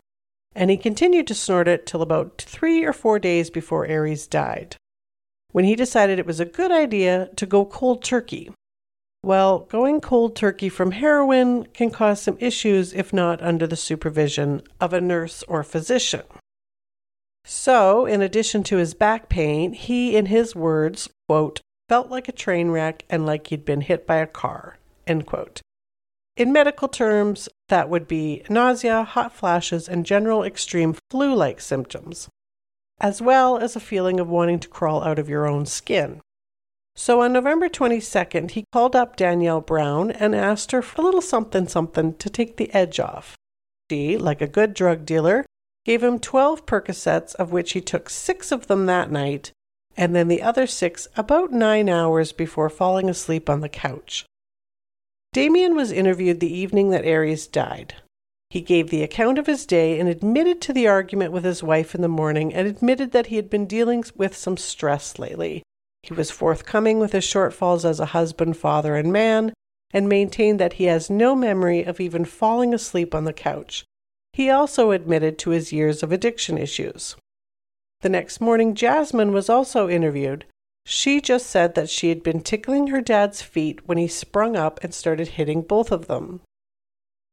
And 0.53 0.69
he 0.69 0.76
continued 0.76 1.29
to 1.29 1.35
snort 1.35 1.69
it 1.69 1.87
till 1.87 2.03
about 2.03 2.38
three 2.38 2.85
or 2.85 2.93
four 2.93 3.21
days 3.21 3.50
before 3.50 3.88
Ares 3.88 4.26
died, 4.26 4.76
when 5.53 5.64
he 5.64 5.76
decided 5.76 6.19
it 6.19 6.26
was 6.26 6.41
a 6.41 6.45
good 6.45 6.73
idea 6.73 7.31
to 7.37 7.47
go 7.47 7.64
cold 7.64 8.03
turkey. 8.03 8.50
Well, 9.23 9.61
going 9.61 10.00
cold 10.00 10.35
turkey 10.35 10.69
from 10.69 10.91
heroin 10.91 11.67
can 11.67 11.91
cause 11.91 12.21
some 12.21 12.37
issues 12.41 12.93
if 12.93 13.12
not 13.12 13.41
under 13.43 13.67
the 13.67 13.76
supervision 13.76 14.62
of 14.81 14.93
a 14.93 15.00
nurse 15.00 15.45
or 15.45 15.62
physician. 15.62 16.23
So, 17.45 18.07
in 18.07 18.23
addition 18.23 18.63
to 18.65 18.79
his 18.79 18.95
back 18.95 19.29
pain, 19.29 19.75
he, 19.75 20.17
in 20.17 20.27
his 20.27 20.57
words, 20.57 21.11
quote, 21.29 21.61
felt 21.89 22.09
like 22.09 22.29
a 22.29 22.33
train 22.33 22.71
wreck 22.71 23.05
and 23.11 23.27
like 23.27 23.49
he'd 23.49 23.65
been 23.65 23.83
hit 23.83 24.07
by 24.07 24.17
a 24.17 24.27
car, 24.27 24.79
end 25.07 25.27
quote. 25.27 25.61
In 26.37 26.53
medical 26.53 26.89
terms, 26.89 27.49
that 27.69 27.89
would 27.89 28.09
be 28.09 28.43
nausea, 28.49 29.05
hot 29.05 29.33
flashes, 29.33 29.89
and 29.89 30.07
general 30.07 30.43
extreme 30.43 30.97
flu 31.11 31.35
like 31.35 31.61
symptoms, 31.61 32.29
as 32.99 33.21
well 33.21 33.59
as 33.59 33.77
a 33.77 33.81
feeling 33.81 34.19
of 34.19 34.29
wanting 34.29 34.59
to 34.61 34.69
crawl 34.69 35.05
out 35.05 35.19
of 35.19 35.29
your 35.29 35.47
own 35.47 35.67
skin. 35.67 36.21
So 36.97 37.23
on 37.23 37.33
November 37.33 37.69
22nd, 37.69 38.53
he 38.53 38.65
called 38.73 38.97
up 38.97 39.17
Danielle 39.17 39.61
Brown 39.61 40.11
and 40.11 40.35
asked 40.35 40.73
her 40.73 40.81
for 40.81 41.03
a 41.03 41.05
little 41.05 41.21
something 41.21 41.69
something 41.69 42.15
to 42.15 42.31
take 42.31 42.57
the 42.57 42.73
edge 42.73 42.99
off. 42.99 43.37
She, 43.91 44.17
like 44.17 44.41
a 44.41 44.47
good 44.47 44.75
drug 44.75 45.05
dealer, 45.05 45.45
gave 45.85 46.03
him 46.03 46.19
12 46.19 46.64
Percocets, 46.67 47.35
of 47.35 47.53
which 47.53 47.73
he 47.73 47.81
took 47.81 48.09
six 48.09 48.50
of 48.50 48.67
them 48.67 48.87
that 48.87 49.11
night, 49.11 49.53
and 49.97 50.14
then 50.14 50.29
the 50.29 50.43
other 50.43 50.67
six 50.67 51.07
about 51.17 51.53
nine 51.53 51.88
hours 51.88 52.33
before 52.33 52.71
falling 52.71 53.09
asleep 53.09 53.49
on 53.49 53.61
the 53.61 53.69
couch. 53.69 54.25
Damien 55.33 55.75
was 55.75 55.93
interviewed 55.93 56.41
the 56.41 56.53
evening 56.53 56.91
that 56.91 57.07
Ares 57.07 57.47
died. 57.47 57.95
He 58.50 58.61
gave 58.61 58.91
the 58.91 59.03
account 59.03 59.38
of 59.38 59.47
his 59.47 59.67
day 59.67 59.99
and 59.99 60.09
admitted 60.09 60.61
to 60.62 60.73
the 60.73 60.87
argument 60.87 61.33
with 61.33 61.45
his 61.45 61.62
wife 61.62 61.95
in 61.95 62.03
the 62.03 62.09
morning 62.09 62.55
and 62.55 62.69
admitted 62.69 63.11
that 63.11 63.26
he 63.26 63.37
had 63.37 63.50
been 63.50 63.67
dealing 63.67 64.05
with 64.14 64.37
some 64.37 64.57
stress 64.57 65.19
lately. 65.19 65.64
He 66.05 66.14
was 66.14 66.31
forthcoming 66.31 67.00
with 67.00 67.12
his 67.12 67.25
shortfalls 67.25 67.85
as 67.85 67.99
a 67.99 68.07
husband, 68.07 68.57
father, 68.57 68.95
and 68.95 69.12
man, 69.12 69.55
and 69.91 70.09
maintained 70.09 70.61
that 70.61 70.75
he 70.75 70.85
has 70.85 71.11
no 71.11 71.35
memory 71.35 71.83
of 71.83 71.99
even 71.99 72.25
falling 72.25 72.73
asleep 72.73 73.14
on 73.14 73.25
the 73.25 73.33
couch. 73.33 73.85
He 74.35 74.50
also 74.50 74.91
admitted 74.91 75.38
to 75.38 75.50
his 75.50 75.73
years 75.73 76.03
of 76.03 76.11
addiction 76.11 76.59
issues. 76.59 77.14
The 78.00 78.09
next 78.09 78.41
morning, 78.41 78.75
Jasmine 78.75 79.33
was 79.33 79.49
also 79.49 79.88
interviewed. 79.88 80.45
She 80.85 81.21
just 81.21 81.47
said 81.47 81.76
that 81.76 81.88
she 81.88 82.09
had 82.09 82.25
been 82.25 82.41
tickling 82.41 82.88
her 82.88 83.00
dad's 83.00 83.43
feet 83.43 83.87
when 83.87 83.97
he 83.97 84.09
sprung 84.09 84.57
up 84.57 84.83
and 84.83 84.93
started 84.93 85.29
hitting 85.29 85.62
both 85.62 85.93
of 85.93 86.09
them. 86.09 86.41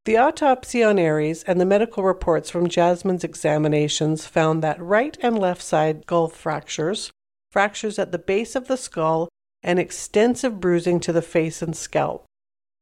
The 0.05 0.17
autopsy 0.17 0.83
on 0.83 0.99
Ares 0.99 1.41
and 1.41 1.59
the 1.59 1.65
medical 1.65 2.03
reports 2.03 2.51
from 2.51 2.69
Jasmine's 2.69 3.23
examinations 3.23 4.27
found 4.27 4.61
that 4.61 4.79
right 4.79 5.17
and 5.23 5.39
left 5.39 5.63
side 5.63 6.03
skull 6.03 6.27
fractures, 6.27 7.09
fractures 7.49 7.97
at 7.97 8.11
the 8.11 8.19
base 8.19 8.55
of 8.55 8.67
the 8.67 8.77
skull, 8.77 9.27
and 9.63 9.79
extensive 9.79 10.59
bruising 10.59 10.99
to 10.99 11.11
the 11.11 11.23
face 11.23 11.63
and 11.63 11.75
scalp. 11.75 12.25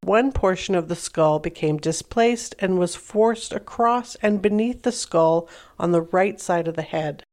One 0.01 0.31
portion 0.31 0.75
of 0.75 0.87
the 0.87 0.95
skull 0.95 1.39
became 1.39 1.77
displaced 1.77 2.55
and 2.59 2.79
was 2.79 2.95
forced 2.95 3.53
across 3.53 4.15
and 4.15 4.41
beneath 4.41 4.83
the 4.83 4.91
skull 4.91 5.49
on 5.77 5.91
the 5.91 6.01
right 6.01 6.39
side 6.39 6.67
of 6.67 6.75
the 6.75 6.81
head. 6.81 7.23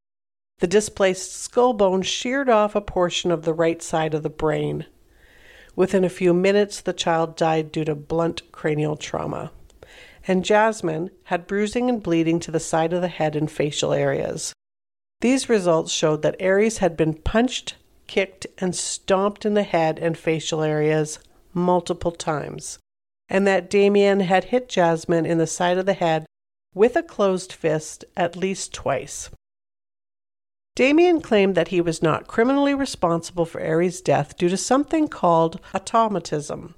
The 0.58 0.66
displaced 0.66 1.32
skull 1.32 1.74
bone 1.74 2.02
sheared 2.02 2.48
off 2.48 2.74
a 2.74 2.80
portion 2.80 3.30
of 3.30 3.44
the 3.44 3.54
right 3.54 3.82
side 3.82 4.14
of 4.14 4.22
the 4.22 4.30
brain. 4.30 4.86
Within 5.76 6.02
a 6.02 6.08
few 6.08 6.34
minutes, 6.34 6.80
the 6.80 6.92
child 6.92 7.36
died 7.36 7.70
due 7.70 7.84
to 7.84 7.94
blunt 7.94 8.50
cranial 8.52 8.96
trauma. 8.96 9.52
And 10.26 10.44
Jasmine 10.44 11.10
had 11.24 11.46
bruising 11.46 11.88
and 11.88 12.02
bleeding 12.02 12.40
to 12.40 12.50
the 12.50 12.58
side 12.58 12.92
of 12.92 13.00
the 13.00 13.08
head 13.08 13.36
and 13.36 13.50
facial 13.50 13.92
areas. 13.92 14.52
These 15.20 15.48
results 15.48 15.92
showed 15.92 16.22
that 16.22 16.42
Ares 16.42 16.78
had 16.78 16.96
been 16.96 17.14
punched, 17.14 17.76
kicked, 18.06 18.46
and 18.58 18.74
stomped 18.74 19.44
in 19.44 19.54
the 19.54 19.62
head 19.62 19.98
and 19.98 20.18
facial 20.18 20.62
areas 20.62 21.20
multiple 21.56 22.12
times, 22.12 22.78
and 23.28 23.46
that 23.46 23.68
Damien 23.70 24.20
had 24.20 24.44
hit 24.44 24.68
Jasmine 24.68 25.26
in 25.26 25.38
the 25.38 25.46
side 25.46 25.78
of 25.78 25.86
the 25.86 25.94
head 25.94 26.26
with 26.74 26.94
a 26.94 27.02
closed 27.02 27.52
fist 27.52 28.04
at 28.16 28.36
least 28.36 28.74
twice. 28.74 29.30
Damien 30.76 31.22
claimed 31.22 31.54
that 31.54 31.68
he 31.68 31.80
was 31.80 32.02
not 32.02 32.26
criminally 32.26 32.74
responsible 32.74 33.46
for 33.46 33.62
Ares' 33.62 34.02
death 34.02 34.36
due 34.36 34.50
to 34.50 34.58
something 34.58 35.08
called 35.08 35.58
automatism. 35.74 36.74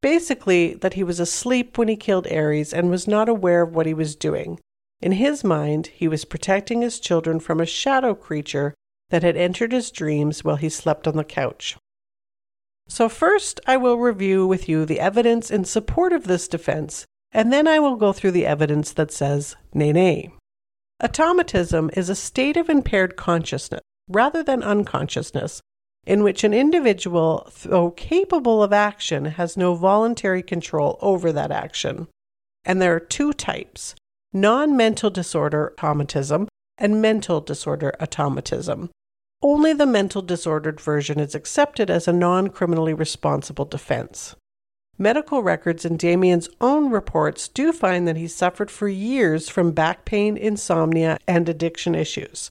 Basically, 0.00 0.72
that 0.74 0.94
he 0.94 1.04
was 1.04 1.20
asleep 1.20 1.76
when 1.76 1.88
he 1.88 1.96
killed 1.96 2.26
Ares 2.32 2.72
and 2.72 2.88
was 2.88 3.06
not 3.06 3.28
aware 3.28 3.62
of 3.62 3.74
what 3.74 3.84
he 3.84 3.92
was 3.92 4.16
doing. 4.16 4.58
In 5.02 5.12
his 5.12 5.44
mind, 5.44 5.88
he 5.88 6.08
was 6.08 6.24
protecting 6.24 6.80
his 6.80 6.98
children 6.98 7.38
from 7.38 7.60
a 7.60 7.66
shadow 7.66 8.14
creature 8.14 8.74
that 9.10 9.22
had 9.22 9.36
entered 9.36 9.72
his 9.72 9.90
dreams 9.90 10.42
while 10.42 10.56
he 10.56 10.70
slept 10.70 11.06
on 11.06 11.16
the 11.16 11.24
couch. 11.24 11.76
So, 12.88 13.08
first, 13.08 13.60
I 13.66 13.76
will 13.76 13.98
review 13.98 14.46
with 14.46 14.68
you 14.68 14.86
the 14.86 14.98
evidence 14.98 15.50
in 15.50 15.64
support 15.64 16.12
of 16.12 16.24
this 16.24 16.48
defense, 16.48 17.04
and 17.32 17.52
then 17.52 17.68
I 17.68 17.78
will 17.78 17.96
go 17.96 18.14
through 18.14 18.30
the 18.30 18.46
evidence 18.46 18.92
that 18.94 19.12
says 19.12 19.56
nay, 19.74 19.92
nay. 19.92 20.32
Automatism 21.02 21.90
is 21.92 22.08
a 22.08 22.14
state 22.16 22.56
of 22.56 22.70
impaired 22.70 23.16
consciousness, 23.16 23.82
rather 24.08 24.42
than 24.42 24.62
unconsciousness, 24.62 25.60
in 26.06 26.22
which 26.22 26.42
an 26.42 26.54
individual, 26.54 27.52
though 27.62 27.90
capable 27.90 28.62
of 28.62 28.72
action, 28.72 29.26
has 29.26 29.56
no 29.56 29.74
voluntary 29.74 30.42
control 30.42 30.98
over 31.02 31.30
that 31.30 31.52
action. 31.52 32.08
And 32.64 32.80
there 32.80 32.94
are 32.94 33.00
two 33.00 33.34
types 33.34 33.94
non 34.32 34.76
mental 34.76 35.10
disorder 35.10 35.74
automatism 35.78 36.48
and 36.78 37.02
mental 37.02 37.40
disorder 37.40 37.92
automatism. 38.00 38.90
Only 39.42 39.72
the 39.72 39.86
mental 39.86 40.20
disordered 40.20 40.80
version 40.80 41.20
is 41.20 41.34
accepted 41.34 41.90
as 41.90 42.08
a 42.08 42.12
non 42.12 42.48
criminally 42.48 42.92
responsible 42.92 43.64
defense. 43.64 44.34
Medical 45.00 45.44
records 45.44 45.84
and 45.84 45.96
Damien's 45.96 46.48
own 46.60 46.90
reports 46.90 47.46
do 47.46 47.72
find 47.72 48.08
that 48.08 48.16
he 48.16 48.26
suffered 48.26 48.68
for 48.68 48.88
years 48.88 49.48
from 49.48 49.70
back 49.70 50.04
pain, 50.04 50.36
insomnia, 50.36 51.18
and 51.28 51.48
addiction 51.48 51.94
issues, 51.94 52.50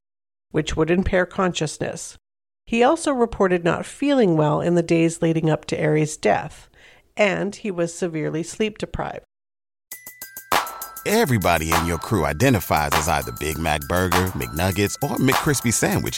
which 0.51 0.77
would 0.77 0.89
impair 0.89 1.25
consciousness. 1.25 2.17
He 2.65 2.83
also 2.83 3.11
reported 3.11 3.65
not 3.65 3.85
feeling 3.85 4.37
well 4.37 4.61
in 4.61 4.75
the 4.75 4.83
days 4.83 5.21
leading 5.21 5.49
up 5.49 5.65
to 5.65 5.81
Ares' 5.81 6.15
death, 6.15 6.69
and 7.17 7.53
he 7.53 7.69
was 7.69 7.93
severely 7.93 8.43
sleep 8.43 8.77
deprived. 8.77 9.25
Everybody 11.05 11.73
in 11.73 11.85
your 11.85 11.97
crew 11.97 12.25
identifies 12.25 12.91
as 12.93 13.09
either 13.09 13.33
Big 13.39 13.57
Mac 13.57 13.81
Burger, 13.89 14.27
McNuggets, 14.27 14.95
or 15.03 15.17
McCrispy 15.17 15.73
Sandwich 15.73 16.17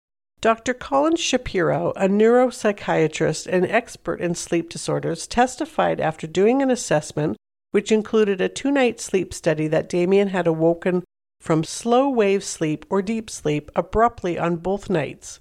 Dr. 0.41 0.73
Colin 0.73 1.17
Shapiro, 1.17 1.93
a 1.95 2.07
neuropsychiatrist 2.07 3.45
and 3.45 3.63
expert 3.67 4.19
in 4.19 4.33
sleep 4.33 4.69
disorders, 4.69 5.27
testified 5.27 5.99
after 5.99 6.25
doing 6.25 6.63
an 6.63 6.71
assessment 6.71 7.37
which 7.69 7.91
included 7.91 8.41
a 8.41 8.49
two 8.49 8.71
night 8.71 8.99
sleep 8.99 9.35
study 9.35 9.67
that 9.67 9.87
Damien 9.87 10.29
had 10.29 10.47
awoken 10.47 11.03
from 11.39 11.63
slow 11.63 12.09
wave 12.09 12.43
sleep 12.43 12.85
or 12.89 13.03
deep 13.03 13.29
sleep 13.29 13.69
abruptly 13.75 14.39
on 14.39 14.57
both 14.57 14.89
nights, 14.89 15.39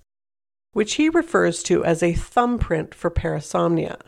which 0.72 0.94
he 0.94 1.08
refers 1.08 1.62
to 1.62 1.82
as 1.82 2.02
a 2.02 2.12
thumbprint 2.12 2.94
for 2.94 3.10
parasomnia. 3.10 3.98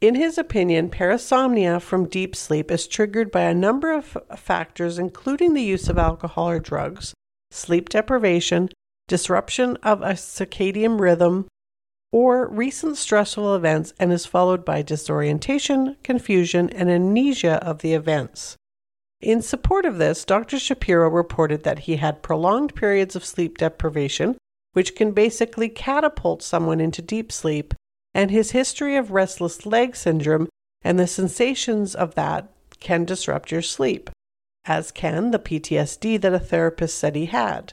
In 0.00 0.14
his 0.14 0.38
opinion, 0.38 0.90
parasomnia 0.90 1.82
from 1.82 2.08
deep 2.08 2.36
sleep 2.36 2.70
is 2.70 2.86
triggered 2.86 3.32
by 3.32 3.42
a 3.42 3.54
number 3.54 3.92
of 3.92 4.16
factors, 4.36 4.96
including 4.96 5.54
the 5.54 5.62
use 5.62 5.88
of 5.88 5.98
alcohol 5.98 6.48
or 6.48 6.60
drugs, 6.60 7.14
sleep 7.50 7.88
deprivation, 7.88 8.70
disruption 9.10 9.76
of 9.82 10.02
a 10.02 10.12
circadian 10.14 11.00
rhythm, 11.00 11.48
or 12.12 12.46
recent 12.46 12.96
stressful 12.96 13.56
events 13.56 13.92
and 13.98 14.12
is 14.12 14.24
followed 14.24 14.64
by 14.64 14.82
disorientation, 14.82 15.96
confusion, 16.04 16.70
and 16.70 16.88
amnesia 16.88 17.54
of 17.56 17.80
the 17.80 17.92
events. 17.92 18.56
In 19.20 19.42
support 19.42 19.84
of 19.84 19.98
this, 19.98 20.24
Dr. 20.24 20.60
Shapiro 20.60 21.10
reported 21.10 21.64
that 21.64 21.80
he 21.80 21.96
had 21.96 22.22
prolonged 22.22 22.76
periods 22.76 23.16
of 23.16 23.24
sleep 23.24 23.58
deprivation, 23.58 24.38
which 24.74 24.94
can 24.94 25.10
basically 25.10 25.68
catapult 25.68 26.40
someone 26.40 26.80
into 26.80 27.02
deep 27.02 27.32
sleep, 27.32 27.74
and 28.14 28.30
his 28.30 28.52
history 28.52 28.94
of 28.94 29.10
restless 29.10 29.66
leg 29.66 29.96
syndrome 29.96 30.48
and 30.82 31.00
the 31.00 31.08
sensations 31.08 31.96
of 31.96 32.14
that 32.14 32.48
can 32.78 33.04
disrupt 33.04 33.50
your 33.50 33.62
sleep, 33.62 34.08
as 34.66 34.92
can 34.92 35.32
the 35.32 35.38
PTSD 35.40 36.20
that 36.20 36.32
a 36.32 36.38
therapist 36.38 36.96
said 36.96 37.16
he 37.16 37.26
had. 37.26 37.72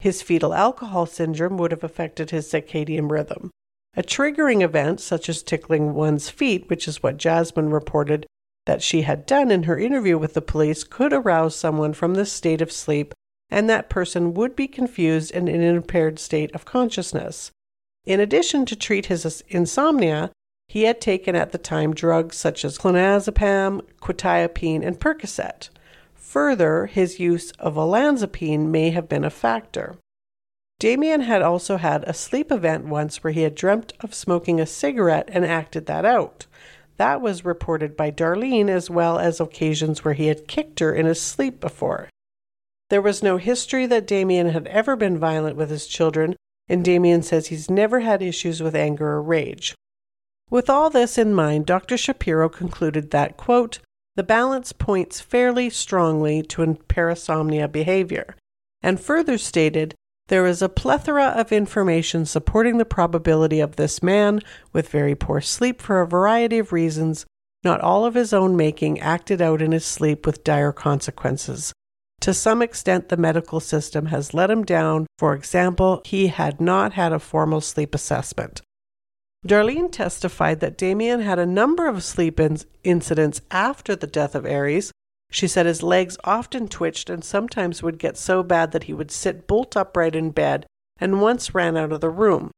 His 0.00 0.22
fetal 0.22 0.54
alcohol 0.54 1.04
syndrome 1.04 1.58
would 1.58 1.72
have 1.72 1.84
affected 1.84 2.30
his 2.30 2.50
circadian 2.50 3.10
rhythm. 3.10 3.50
A 3.94 4.02
triggering 4.02 4.62
event, 4.62 4.98
such 4.98 5.28
as 5.28 5.42
tickling 5.42 5.92
one's 5.92 6.30
feet, 6.30 6.70
which 6.70 6.88
is 6.88 7.02
what 7.02 7.18
Jasmine 7.18 7.68
reported 7.68 8.26
that 8.64 8.82
she 8.82 9.02
had 9.02 9.26
done 9.26 9.50
in 9.50 9.64
her 9.64 9.78
interview 9.78 10.16
with 10.16 10.32
the 10.32 10.40
police, 10.40 10.84
could 10.84 11.12
arouse 11.12 11.54
someone 11.54 11.92
from 11.92 12.14
this 12.14 12.32
state 12.32 12.62
of 12.62 12.72
sleep, 12.72 13.12
and 13.50 13.68
that 13.68 13.90
person 13.90 14.32
would 14.32 14.56
be 14.56 14.66
confused 14.66 15.32
and 15.34 15.50
in 15.50 15.60
an 15.60 15.76
impaired 15.76 16.18
state 16.18 16.54
of 16.54 16.64
consciousness. 16.64 17.50
In 18.06 18.20
addition 18.20 18.64
to 18.66 18.76
treat 18.76 19.06
his 19.06 19.42
insomnia, 19.48 20.30
he 20.66 20.84
had 20.84 21.00
taken 21.00 21.36
at 21.36 21.52
the 21.52 21.58
time 21.58 21.92
drugs 21.92 22.36
such 22.36 22.64
as 22.64 22.78
clonazepam, 22.78 23.82
quetiapine, 24.00 24.82
and 24.82 24.98
Percocet. 24.98 25.68
Further, 26.20 26.86
his 26.86 27.18
use 27.18 27.50
of 27.58 27.74
olanzapine 27.74 28.70
may 28.70 28.90
have 28.90 29.08
been 29.08 29.24
a 29.24 29.30
factor. 29.30 29.96
Damien 30.78 31.22
had 31.22 31.42
also 31.42 31.76
had 31.76 32.04
a 32.04 32.14
sleep 32.14 32.52
event 32.52 32.84
once 32.86 33.24
where 33.24 33.32
he 33.32 33.42
had 33.42 33.54
dreamt 33.54 33.92
of 34.00 34.14
smoking 34.14 34.60
a 34.60 34.66
cigarette 34.66 35.28
and 35.32 35.44
acted 35.44 35.86
that 35.86 36.04
out. 36.04 36.46
That 36.98 37.20
was 37.20 37.44
reported 37.44 37.96
by 37.96 38.10
Darlene 38.10 38.68
as 38.68 38.88
well 38.88 39.18
as 39.18 39.40
occasions 39.40 40.04
where 40.04 40.14
he 40.14 40.26
had 40.26 40.46
kicked 40.46 40.80
her 40.80 40.94
in 40.94 41.06
his 41.06 41.20
sleep 41.20 41.60
before. 41.60 42.08
There 42.90 43.02
was 43.02 43.22
no 43.22 43.36
history 43.36 43.86
that 43.86 44.06
Damien 44.06 44.50
had 44.50 44.66
ever 44.68 44.96
been 44.96 45.18
violent 45.18 45.56
with 45.56 45.70
his 45.70 45.86
children, 45.86 46.36
and 46.68 46.84
Damien 46.84 47.22
says 47.22 47.46
he's 47.46 47.70
never 47.70 48.00
had 48.00 48.22
issues 48.22 48.62
with 48.62 48.74
anger 48.74 49.08
or 49.08 49.22
rage. 49.22 49.74
With 50.50 50.68
all 50.68 50.90
this 50.90 51.16
in 51.16 51.32
mind, 51.32 51.66
Dr. 51.66 51.96
Shapiro 51.96 52.48
concluded 52.48 53.10
that, 53.10 53.36
quote, 53.36 53.78
the 54.20 54.24
balance 54.24 54.70
points 54.74 55.18
fairly 55.18 55.70
strongly 55.70 56.42
to 56.42 56.60
parasomnia 56.88 57.72
behavior, 57.72 58.36
and 58.82 59.00
further 59.00 59.38
stated 59.38 59.94
there 60.28 60.44
is 60.44 60.60
a 60.60 60.68
plethora 60.68 61.28
of 61.28 61.50
information 61.50 62.26
supporting 62.26 62.76
the 62.76 62.84
probability 62.84 63.60
of 63.60 63.76
this 63.76 64.02
man, 64.02 64.42
with 64.74 64.90
very 64.90 65.14
poor 65.14 65.40
sleep 65.40 65.80
for 65.80 66.02
a 66.02 66.06
variety 66.06 66.58
of 66.58 66.70
reasons, 66.70 67.24
not 67.64 67.80
all 67.80 68.04
of 68.04 68.12
his 68.12 68.34
own 68.34 68.58
making, 68.58 69.00
acted 69.00 69.40
out 69.40 69.62
in 69.62 69.72
his 69.72 69.86
sleep 69.86 70.26
with 70.26 70.44
dire 70.44 70.70
consequences. 70.70 71.72
To 72.20 72.34
some 72.34 72.60
extent, 72.60 73.08
the 73.08 73.16
medical 73.16 73.58
system 73.58 74.04
has 74.08 74.34
let 74.34 74.50
him 74.50 74.64
down. 74.64 75.06
For 75.16 75.32
example, 75.32 76.02
he 76.04 76.26
had 76.26 76.60
not 76.60 76.92
had 76.92 77.14
a 77.14 77.18
formal 77.18 77.62
sleep 77.62 77.94
assessment. 77.94 78.60
Darlene 79.46 79.90
testified 79.90 80.60
that 80.60 80.76
Damien 80.76 81.20
had 81.20 81.38
a 81.38 81.46
number 81.46 81.86
of 81.86 82.04
sleep 82.04 82.38
in- 82.38 82.58
incidents 82.84 83.40
after 83.50 83.96
the 83.96 84.06
death 84.06 84.34
of 84.34 84.44
Ares. 84.44 84.92
She 85.30 85.48
said 85.48 85.64
his 85.64 85.82
legs 85.82 86.18
often 86.24 86.68
twitched 86.68 87.08
and 87.08 87.24
sometimes 87.24 87.82
would 87.82 87.98
get 87.98 88.16
so 88.18 88.42
bad 88.42 88.72
that 88.72 88.84
he 88.84 88.92
would 88.92 89.10
sit 89.10 89.46
bolt 89.46 89.76
upright 89.76 90.14
in 90.14 90.30
bed 90.30 90.66
and 90.98 91.22
once 91.22 91.54
ran 91.54 91.76
out 91.76 91.92
of 91.92 92.00
the 92.00 92.10
room. 92.10 92.50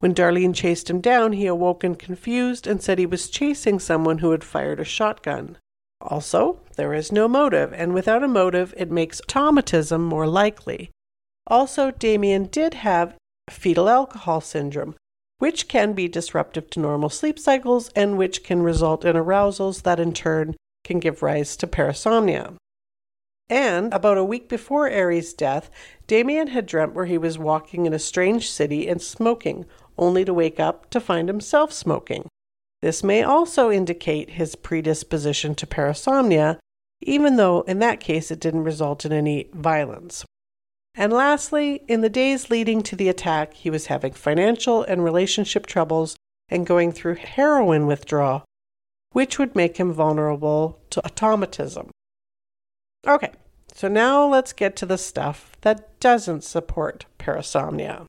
When 0.00 0.14
Darlene 0.14 0.54
chased 0.54 0.88
him 0.88 1.00
down, 1.00 1.32
he 1.32 1.46
awoke 1.46 1.82
and 1.82 1.98
confused 1.98 2.68
and 2.68 2.80
said 2.80 2.98
he 2.98 3.06
was 3.06 3.30
chasing 3.30 3.80
someone 3.80 4.18
who 4.18 4.30
had 4.30 4.44
fired 4.44 4.78
a 4.78 4.84
shotgun. 4.84 5.58
Also, 6.00 6.60
there 6.76 6.94
is 6.94 7.10
no 7.10 7.26
motive, 7.26 7.72
and 7.72 7.92
without 7.92 8.22
a 8.22 8.28
motive, 8.28 8.72
it 8.76 8.92
makes 8.92 9.20
automatism 9.22 10.04
more 10.04 10.28
likely. 10.28 10.90
Also, 11.48 11.90
Damien 11.90 12.44
did 12.44 12.74
have 12.74 13.16
fetal 13.50 13.88
alcohol 13.88 14.40
syndrome, 14.40 14.94
which 15.38 15.68
can 15.68 15.92
be 15.92 16.08
disruptive 16.08 16.68
to 16.70 16.80
normal 16.80 17.08
sleep 17.08 17.38
cycles 17.38 17.90
and 17.96 18.18
which 18.18 18.42
can 18.42 18.62
result 18.62 19.04
in 19.04 19.16
arousals 19.16 19.82
that 19.82 20.00
in 20.00 20.12
turn 20.12 20.56
can 20.84 20.98
give 20.98 21.22
rise 21.22 21.56
to 21.56 21.66
parasomnia. 21.66 22.54
And 23.50 23.92
about 23.94 24.18
a 24.18 24.24
week 24.24 24.48
before 24.48 24.90
Ares' 24.90 25.32
death, 25.32 25.70
Damien 26.06 26.48
had 26.48 26.66
dreamt 26.66 26.94
where 26.94 27.06
he 27.06 27.16
was 27.16 27.38
walking 27.38 27.86
in 27.86 27.94
a 27.94 27.98
strange 27.98 28.50
city 28.50 28.88
and 28.88 29.00
smoking, 29.00 29.64
only 29.96 30.24
to 30.24 30.34
wake 30.34 30.60
up 30.60 30.90
to 30.90 31.00
find 31.00 31.28
himself 31.28 31.72
smoking. 31.72 32.28
This 32.82 33.02
may 33.02 33.22
also 33.22 33.70
indicate 33.70 34.30
his 34.30 34.54
predisposition 34.54 35.54
to 35.56 35.66
parasomnia, 35.66 36.58
even 37.00 37.36
though 37.36 37.62
in 37.62 37.78
that 37.78 38.00
case 38.00 38.30
it 38.30 38.40
didn't 38.40 38.64
result 38.64 39.04
in 39.04 39.12
any 39.12 39.48
violence. 39.54 40.24
And 40.98 41.12
lastly, 41.12 41.84
in 41.86 42.00
the 42.00 42.08
days 42.08 42.50
leading 42.50 42.82
to 42.82 42.96
the 42.96 43.08
attack, 43.08 43.54
he 43.54 43.70
was 43.70 43.86
having 43.86 44.12
financial 44.12 44.82
and 44.82 45.04
relationship 45.04 45.64
troubles 45.64 46.16
and 46.48 46.66
going 46.66 46.90
through 46.90 47.14
heroin 47.14 47.86
withdrawal, 47.86 48.44
which 49.12 49.38
would 49.38 49.54
make 49.54 49.76
him 49.76 49.92
vulnerable 49.92 50.80
to 50.90 51.04
automatism. 51.06 51.92
Okay, 53.06 53.30
so 53.72 53.86
now 53.86 54.26
let's 54.26 54.52
get 54.52 54.74
to 54.74 54.86
the 54.86 54.98
stuff 54.98 55.56
that 55.60 56.00
doesn't 56.00 56.42
support 56.42 57.06
parasomnia. 57.16 58.06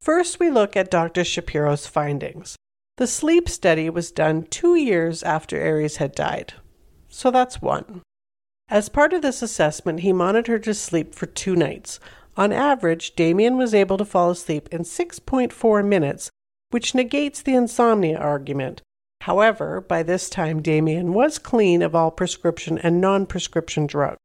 First, 0.00 0.40
we 0.40 0.50
look 0.50 0.76
at 0.76 0.90
Dr. 0.90 1.22
Shapiro's 1.22 1.86
findings. 1.86 2.56
The 2.96 3.06
sleep 3.06 3.48
study 3.48 3.88
was 3.88 4.10
done 4.10 4.42
two 4.50 4.74
years 4.74 5.22
after 5.22 5.62
Ares 5.62 5.98
had 5.98 6.16
died. 6.16 6.54
So 7.08 7.30
that's 7.30 7.62
one. 7.62 8.02
As 8.72 8.88
part 8.88 9.12
of 9.12 9.20
this 9.20 9.42
assessment, 9.42 10.00
he 10.00 10.14
monitored 10.14 10.64
his 10.64 10.80
sleep 10.80 11.14
for 11.14 11.26
two 11.26 11.54
nights. 11.54 12.00
On 12.38 12.54
average, 12.54 13.14
Damien 13.14 13.58
was 13.58 13.74
able 13.74 13.98
to 13.98 14.04
fall 14.06 14.30
asleep 14.30 14.66
in 14.72 14.80
6.4 14.80 15.86
minutes, 15.86 16.30
which 16.70 16.94
negates 16.94 17.42
the 17.42 17.54
insomnia 17.54 18.16
argument. 18.16 18.80
However, 19.20 19.82
by 19.82 20.02
this 20.02 20.30
time, 20.30 20.62
Damien 20.62 21.12
was 21.12 21.38
clean 21.38 21.82
of 21.82 21.94
all 21.94 22.10
prescription 22.10 22.78
and 22.78 22.98
non 22.98 23.26
prescription 23.26 23.86
drugs. 23.86 24.16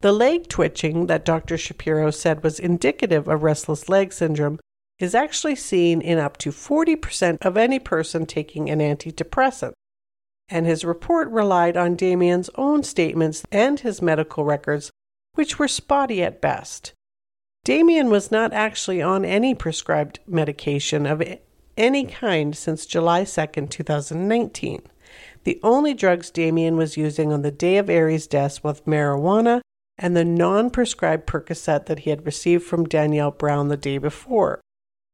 The 0.00 0.12
leg 0.12 0.48
twitching 0.48 1.08
that 1.08 1.26
Dr. 1.26 1.58
Shapiro 1.58 2.10
said 2.10 2.42
was 2.42 2.58
indicative 2.58 3.28
of 3.28 3.42
restless 3.42 3.86
leg 3.86 4.14
syndrome 4.14 4.60
is 4.98 5.14
actually 5.14 5.56
seen 5.56 6.00
in 6.00 6.16
up 6.16 6.38
to 6.38 6.52
40% 6.52 7.36
of 7.44 7.58
any 7.58 7.78
person 7.78 8.24
taking 8.24 8.70
an 8.70 8.78
antidepressant 8.78 9.74
and 10.52 10.66
his 10.66 10.84
report 10.84 11.28
relied 11.30 11.76
on 11.78 11.96
Damien's 11.96 12.50
own 12.56 12.82
statements 12.82 13.42
and 13.50 13.80
his 13.80 14.02
medical 14.02 14.44
records, 14.44 14.90
which 15.34 15.58
were 15.58 15.66
spotty 15.66 16.22
at 16.22 16.42
best. 16.42 16.92
Damien 17.64 18.10
was 18.10 18.30
not 18.30 18.52
actually 18.52 19.00
on 19.00 19.24
any 19.24 19.54
prescribed 19.54 20.20
medication 20.26 21.06
of 21.06 21.22
any 21.76 22.04
kind 22.04 22.54
since 22.54 22.84
July 22.84 23.24
2, 23.24 23.46
2019. 23.66 24.82
The 25.44 25.58
only 25.62 25.94
drugs 25.94 26.30
Damien 26.30 26.76
was 26.76 26.98
using 26.98 27.32
on 27.32 27.42
the 27.42 27.50
day 27.50 27.78
of 27.78 27.88
Ares' 27.88 28.26
death 28.26 28.62
was 28.62 28.82
marijuana 28.82 29.62
and 29.98 30.16
the 30.16 30.24
non 30.24 30.68
prescribed 30.68 31.26
Percocet 31.26 31.86
that 31.86 32.00
he 32.00 32.10
had 32.10 32.26
received 32.26 32.64
from 32.64 32.84
Danielle 32.84 33.30
Brown 33.30 33.68
the 33.68 33.76
day 33.76 33.98
before. 33.98 34.60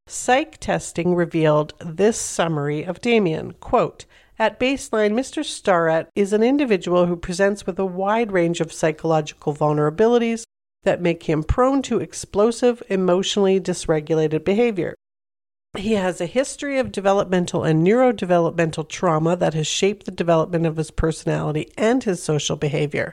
Psych 0.07 0.59
testing 0.59 1.15
revealed 1.15 1.75
this 1.79 2.19
summary 2.19 2.83
of 2.83 3.01
Damien 3.01 3.53
quote, 3.53 4.07
at 4.39 4.61
baseline, 4.61 5.13
Mr. 5.13 5.45
Starrett 5.45 6.09
is 6.15 6.33
an 6.33 6.43
individual 6.43 7.07
who 7.07 7.17
presents 7.17 7.67
with 7.67 7.79
a 7.79 7.87
wide 7.87 8.33
range 8.33 8.61
of 8.61 8.73
psychological 8.73 9.55
vulnerabilities 9.55 10.45
that 10.85 11.03
make 11.03 11.25
him 11.25 11.43
prone 11.43 11.83
to 11.83 11.99
explosive, 11.99 12.83
emotionally 12.89 13.61
dysregulated 13.61 14.45
behavior. 14.45 14.95
He 15.77 15.95
has 15.95 16.21
a 16.21 16.27
history 16.27 16.79
of 16.79 16.93
developmental 16.93 17.65
and 17.65 17.87
neurodevelopmental 17.87 18.89
trauma 18.89 19.37
that 19.37 19.55
has 19.55 19.67
shaped 19.67 20.07
the 20.07 20.13
development 20.13 20.67
of 20.67 20.77
his 20.77 20.91
personality 20.91 21.71
and 21.77 22.03
his 22.03 22.23
social 22.23 22.57
behavior. 22.57 23.13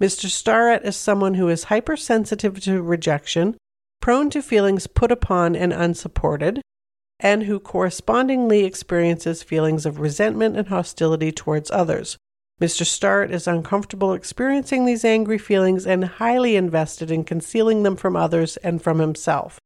Mr. 0.00 0.26
Starrett 0.26 0.84
is 0.84 0.96
someone 0.96 1.34
who 1.34 1.48
is 1.48 1.64
hypersensitive 1.64 2.60
to 2.60 2.82
rejection, 2.82 3.56
prone 4.00 4.30
to 4.30 4.42
feelings 4.42 4.86
put 4.88 5.12
upon 5.12 5.54
and 5.54 5.72
unsupported, 5.72 6.60
and 7.22 7.44
who 7.44 7.60
correspondingly 7.60 8.64
experiences 8.64 9.42
feelings 9.42 9.86
of 9.86 10.00
resentment 10.00 10.56
and 10.56 10.68
hostility 10.68 11.30
towards 11.30 11.70
others. 11.70 12.18
Mr. 12.60 12.84
Starrett 12.84 13.30
is 13.30 13.46
uncomfortable 13.46 14.12
experiencing 14.12 14.84
these 14.84 15.04
angry 15.04 15.38
feelings 15.38 15.86
and 15.86 16.04
highly 16.04 16.56
invested 16.56 17.10
in 17.10 17.24
concealing 17.24 17.84
them 17.84 17.96
from 17.96 18.16
others 18.16 18.56
and 18.58 18.82
from 18.82 18.98
himself. 18.98 19.58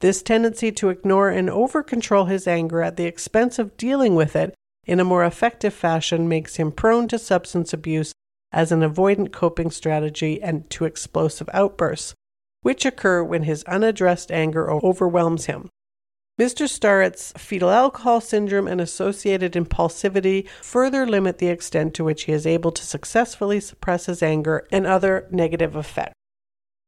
This 0.00 0.22
tendency 0.22 0.72
to 0.72 0.88
ignore 0.88 1.28
and 1.28 1.50
over 1.50 1.82
control 1.82 2.24
his 2.24 2.48
anger 2.48 2.82
at 2.82 2.96
the 2.96 3.04
expense 3.04 3.58
of 3.58 3.76
dealing 3.76 4.14
with 4.14 4.34
it 4.34 4.54
in 4.84 4.98
a 4.98 5.04
more 5.04 5.24
effective 5.24 5.74
fashion 5.74 6.28
makes 6.28 6.56
him 6.56 6.72
prone 6.72 7.06
to 7.08 7.18
substance 7.18 7.72
abuse 7.72 8.12
as 8.52 8.72
an 8.72 8.80
avoidant 8.80 9.32
coping 9.32 9.70
strategy 9.70 10.42
and 10.42 10.68
to 10.70 10.84
explosive 10.84 11.48
outbursts, 11.52 12.14
which 12.62 12.84
occur 12.84 13.22
when 13.22 13.44
his 13.44 13.64
unaddressed 13.64 14.30
anger 14.30 14.70
overwhelms 14.70 15.46
him. 15.46 15.68
Mr. 16.42 16.68
Starrett's 16.68 17.32
fetal 17.38 17.70
alcohol 17.70 18.20
syndrome 18.20 18.66
and 18.66 18.80
associated 18.80 19.52
impulsivity 19.52 20.48
further 20.60 21.06
limit 21.06 21.38
the 21.38 21.46
extent 21.46 21.94
to 21.94 22.02
which 22.02 22.24
he 22.24 22.32
is 22.32 22.48
able 22.48 22.72
to 22.72 22.84
successfully 22.84 23.60
suppress 23.60 24.06
his 24.06 24.24
anger 24.24 24.66
and 24.72 24.84
other 24.84 25.28
negative 25.30 25.76
effects. 25.76 26.14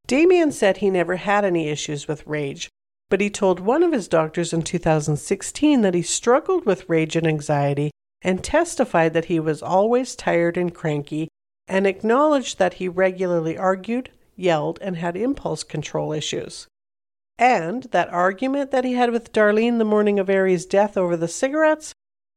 Damien 0.09 0.51
said 0.51 0.79
he 0.79 0.91
never 0.91 1.15
had 1.15 1.45
any 1.45 1.69
issues 1.69 2.09
with 2.09 2.27
rage, 2.27 2.69
but 3.09 3.21
he 3.21 3.31
told 3.31 3.61
one 3.61 3.85
of 3.85 3.93
his 3.93 4.09
doctors 4.09 4.53
in 4.53 4.63
2016 4.63 5.83
that 5.83 5.95
he 5.95 6.03
struggled 6.03 6.67
with 6.67 6.89
rage 6.89 7.15
and 7.15 7.25
anxiety 7.25 7.93
and 8.23 8.43
testified 8.43 9.13
that 9.13 9.27
he 9.27 9.39
was 9.39 9.63
always 9.63 10.17
tired 10.17 10.57
and 10.57 10.75
cranky 10.75 11.29
and 11.69 11.87
acknowledged 11.87 12.59
that 12.59 12.75
he 12.75 12.89
regularly 12.89 13.57
argued, 13.57 14.11
yelled, 14.35 14.81
and 14.83 14.97
had 14.97 15.17
impulse 15.17 15.63
control 15.63 16.13
issues. 16.13 16.67
And 17.39 17.85
that 17.85 18.13
argument 18.13 18.71
that 18.71 18.85
he 18.85 18.93
had 18.93 19.11
with 19.11 19.33
Darlene 19.33 19.79
the 19.79 19.85
morning 19.85 20.19
of 20.19 20.31
Ares' 20.31 20.67
death 20.67 20.97
over 20.97 21.17
the 21.17 21.29
cigarettes, 21.29 21.95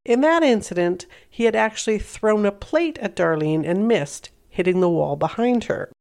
in 0.07 0.21
that 0.21 0.41
incident, 0.41 1.05
he 1.29 1.43
had 1.43 1.55
actually 1.55 1.99
thrown 1.99 2.45
a 2.45 2.51
plate 2.51 2.97
at 2.99 3.15
Darlene 3.15 3.65
and 3.65 3.87
missed, 3.87 4.29
hitting 4.47 4.79
the 4.79 4.89
wall 4.89 5.17
behind 5.17 5.65
her. 5.65 5.91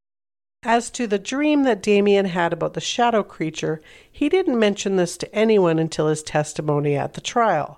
As 0.62 0.90
to 0.90 1.06
the 1.08 1.18
dream 1.18 1.64
that 1.64 1.82
Damien 1.82 2.26
had 2.26 2.52
about 2.52 2.74
the 2.74 2.80
shadow 2.80 3.24
creature, 3.24 3.80
he 4.10 4.28
didn't 4.28 4.58
mention 4.58 4.96
this 4.96 5.16
to 5.18 5.34
anyone 5.34 5.78
until 5.78 6.06
his 6.06 6.22
testimony 6.22 6.96
at 6.96 7.14
the 7.14 7.20
trial. 7.20 7.76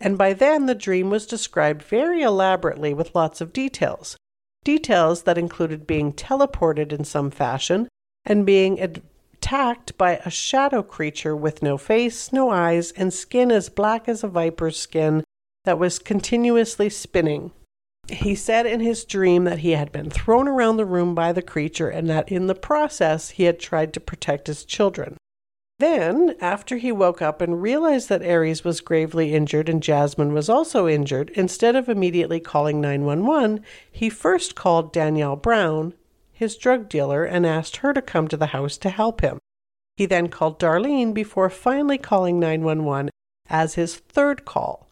And 0.00 0.16
by 0.16 0.32
then, 0.32 0.66
the 0.66 0.74
dream 0.74 1.10
was 1.10 1.26
described 1.26 1.82
very 1.82 2.22
elaborately 2.22 2.94
with 2.94 3.14
lots 3.14 3.40
of 3.40 3.52
details. 3.52 4.16
Details 4.62 5.22
that 5.24 5.38
included 5.38 5.86
being 5.86 6.12
teleported 6.12 6.92
in 6.92 7.04
some 7.04 7.30
fashion 7.30 7.88
and 8.24 8.46
being 8.46 8.78
attacked 9.44 9.98
by 9.98 10.16
a 10.24 10.30
shadow 10.30 10.82
creature 10.82 11.36
with 11.36 11.62
no 11.62 11.76
face, 11.76 12.32
no 12.32 12.48
eyes, 12.48 12.92
and 12.92 13.12
skin 13.12 13.52
as 13.52 13.68
black 13.68 14.08
as 14.08 14.24
a 14.24 14.28
viper's 14.28 14.78
skin 14.78 15.22
that 15.66 15.78
was 15.78 15.98
continuously 15.98 16.88
spinning. 16.88 17.52
He 18.08 18.34
said 18.34 18.64
in 18.64 18.80
his 18.80 19.04
dream 19.04 19.44
that 19.44 19.58
he 19.58 19.72
had 19.72 19.92
been 19.92 20.08
thrown 20.08 20.48
around 20.48 20.78
the 20.78 20.86
room 20.86 21.14
by 21.14 21.32
the 21.32 21.42
creature 21.42 21.90
and 21.90 22.08
that 22.08 22.32
in 22.32 22.46
the 22.46 22.54
process 22.54 23.30
he 23.30 23.44
had 23.44 23.60
tried 23.60 23.92
to 23.92 24.00
protect 24.00 24.46
his 24.46 24.64
children. 24.64 25.18
Then, 25.78 26.36
after 26.40 26.78
he 26.78 26.90
woke 26.90 27.20
up 27.20 27.42
and 27.42 27.60
realized 27.60 28.08
that 28.08 28.24
Ares 28.24 28.64
was 28.64 28.80
gravely 28.80 29.34
injured 29.34 29.68
and 29.68 29.82
Jasmine 29.82 30.32
was 30.32 30.48
also 30.48 30.88
injured, 30.88 31.28
instead 31.34 31.76
of 31.76 31.90
immediately 31.90 32.40
calling 32.40 32.80
911, 32.80 33.62
he 33.92 34.08
first 34.08 34.54
called 34.54 34.92
Danielle 34.92 35.36
Brown, 35.36 35.92
his 36.34 36.56
drug 36.56 36.88
dealer, 36.88 37.24
and 37.24 37.46
asked 37.46 37.78
her 37.78 37.94
to 37.94 38.02
come 38.02 38.28
to 38.28 38.36
the 38.36 38.46
house 38.46 38.76
to 38.78 38.90
help 38.90 39.22
him. 39.22 39.38
He 39.96 40.06
then 40.06 40.28
called 40.28 40.58
Darlene 40.58 41.14
before 41.14 41.48
finally 41.48 41.98
calling 41.98 42.38
911 42.40 43.10
as 43.48 43.74
his 43.74 43.96
third 43.96 44.44
call. 44.44 44.88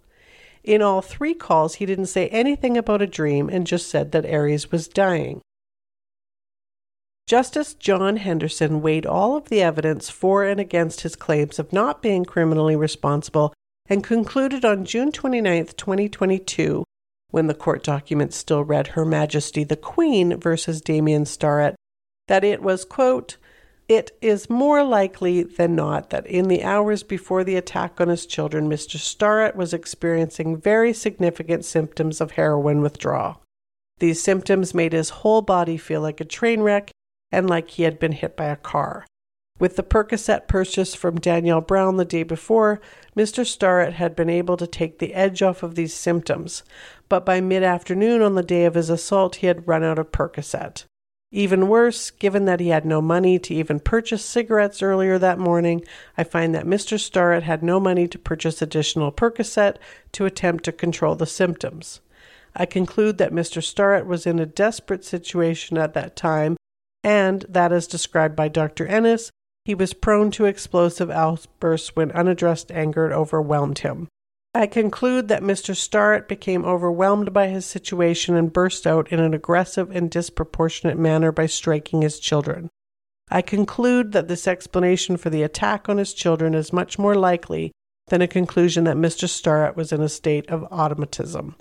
In 0.63 0.81
all 0.81 1.03
three 1.03 1.35
calls, 1.35 1.77
he 1.77 1.87
didn't 1.87 2.07
say 2.07 2.29
anything 2.29 2.77
about 2.77 3.03
a 3.03 3.07
dream 3.07 3.49
and 3.49 3.67
just 3.67 3.91
said 3.91 4.13
that 4.13 4.25
Ares 4.25 4.71
was 4.71 4.87
dying. 4.87 5.41
Justice 7.27 7.75
John 7.75 8.19
Henderson 8.19 8.83
weighed 8.83 9.07
all 9.07 9.37
of 9.37 9.49
the 9.49 9.63
evidence 9.63 10.11
for 10.11 10.45
and 10.45 10.61
against 10.61 11.01
his 11.01 11.17
claims 11.17 11.59
of 11.59 11.73
not 11.73 12.03
being 12.03 12.25
criminally 12.25 12.77
responsible 12.77 13.53
and 13.87 14.05
concluded 14.05 14.65
on 14.65 14.85
June 14.85 15.11
29, 15.11 15.67
2022, 15.67 16.85
when 17.33 17.49
the 17.49 17.55
court 17.55 17.83
documents 17.83 18.37
still 18.37 18.63
read 18.63 18.89
Her 18.89 19.05
Majesty 19.05 19.65
the 19.65 19.77
Queen 19.77 20.39
versus 20.39 20.81
Damien 20.81 21.25
Starrett, 21.25 21.75
that 22.29 22.45
it 22.45 22.63
was, 22.63 22.85
quote, 22.85 23.37
it 23.89 24.17
is 24.23 24.49
more 24.49 24.85
likely 24.85 25.43
than 25.43 25.75
not 25.75 26.11
that 26.11 26.27
in 26.27 26.49
the 26.49 26.63
hours 26.63 27.03
before 27.03 27.43
the 27.43 27.57
attack 27.57 28.01
on 28.01 28.09
his 28.09 28.27
children, 28.27 28.69
Mr. 28.69 28.97
Starrett 28.97 29.57
was 29.57 29.75
experiencing 29.75 30.57
very 30.57 30.93
significant 30.93 31.65
symptoms 31.65 32.21
of 32.21 32.33
heroin 32.33 32.81
withdrawal. 32.81 33.43
These 33.99 34.23
symptoms 34.23 34.73
made 34.73 34.93
his 34.93 35.11
whole 35.11 35.43
body 35.43 35.77
feel 35.77 36.01
like 36.01 36.21
a 36.21 36.25
train 36.25 36.61
wreck 36.61 36.91
and 37.31 37.49
like 37.49 37.71
he 37.71 37.83
had 37.83 37.99
been 37.99 38.13
hit 38.13 38.37
by 38.37 38.47
a 38.47 38.57
car. 38.57 39.05
With 39.63 39.77
the 39.77 39.85
Percocet 39.85 40.49
purchase 40.49 40.93
from 40.97 41.21
Danielle 41.21 41.61
Brown 41.61 41.97
the 41.97 42.05
day 42.05 42.25
before, 42.25 42.81
Mr. 43.17 43.47
Starrett 43.47 43.93
had 43.93 44.17
been 44.17 44.29
able 44.29 44.57
to 44.57 44.67
take 44.67 44.99
the 44.99 45.15
edge 45.15 45.41
off 45.41 45.63
of 45.63 45.77
these 45.77 45.95
symptoms, 45.95 46.65
but 47.09 47.25
by 47.25 47.41
mid 47.41 47.63
afternoon 47.63 48.23
on 48.23 48.35
the 48.35 48.43
day 48.43 48.65
of 48.65 48.75
his 48.75 48.91
assault, 48.91 49.37
he 49.37 49.47
had 49.47 49.69
run 49.69 49.85
out 49.85 50.01
of 50.01 50.11
Percocet. 50.11 50.85
Even 51.31 51.69
worse, 51.69 52.11
given 52.11 52.45
that 52.47 52.59
he 52.59 52.71
had 52.71 52.85
no 52.85 53.01
money 53.01 53.39
to 53.39 53.55
even 53.55 53.79
purchase 53.79 54.25
cigarettes 54.25 54.83
earlier 54.83 55.17
that 55.17 55.39
morning, 55.39 55.85
I 56.19 56.25
find 56.25 56.53
that 56.57 56.67
Mr. 56.67 56.99
Starrett 56.99 57.45
had 57.45 57.63
no 57.63 57.79
money 57.79 58.09
to 58.09 58.19
purchase 58.19 58.63
additional 58.63 59.13
Percocet 59.13 59.77
to 60.11 60.27
attempt 60.27 60.65
to 60.65 60.73
control 60.73 61.15
the 61.15 61.25
symptoms. 61.25 62.01
I 62.57 62.67
conclude 62.67 63.19
that 63.19 63.31
Mr. 63.31 63.63
Starrett 63.63 64.07
was 64.07 64.27
in 64.27 64.41
a 64.41 64.45
desperate 64.45 65.05
situation 65.05 65.79
at 65.79 65.95
that 65.95 66.17
time 66.17 66.57
and 67.05 67.47
that, 67.49 67.71
as 67.71 67.87
described 67.87 68.35
by 68.35 68.49
Dr. 68.49 68.89
Ennis, 68.89 69.31
he 69.65 69.75
was 69.75 69.95
prone 69.95 70.31
to 70.33 70.45
explosive 70.45 71.11
outbursts 71.11 71.95
when 71.95 72.11
unaddressed 72.13 72.71
anger 72.73 73.13
overwhelmed 73.13 73.79
him. 73.81 74.09
I 74.55 74.67
conclude 74.67 75.29
that 75.29 75.43
Mr. 75.43 75.75
Starrett 75.75 76.29
became 76.29 76.65
overwhelmed 76.65 77.33
by 77.33 77.49
his 77.49 77.65
situation 77.65 78.35
and 78.35 78.53
burst 78.53 78.87
out 78.87 79.11
in 79.11 79.19
an 79.19 79.33
aggressive 79.33 79.91
and 79.91 80.11
disproportionate 80.11 80.99
manner 80.99 81.33
by 81.33 81.47
striking 81.47 82.03
his 82.03 82.19
children. 82.19 82.69
I 83.31 83.41
conclude 83.41 84.13
that 84.13 84.29
this 84.29 84.47
explanation 84.47 85.17
for 85.17 85.31
the 85.31 85.43
attack 85.43 85.89
on 85.89 85.97
his 85.97 86.13
children 86.13 86.55
is 86.55 86.73
much 86.73 86.99
more 86.99 87.15
likely 87.15 87.73
than 88.09 88.21
a 88.21 88.29
conclusion 88.29 88.85
that 88.85 88.97
Mr. 88.97 89.27
Starrett 89.27 89.75
was 89.75 89.91
in 89.91 90.03
a 90.03 90.09
state 90.09 90.51
of 90.51 90.67
automatism. 90.71 91.57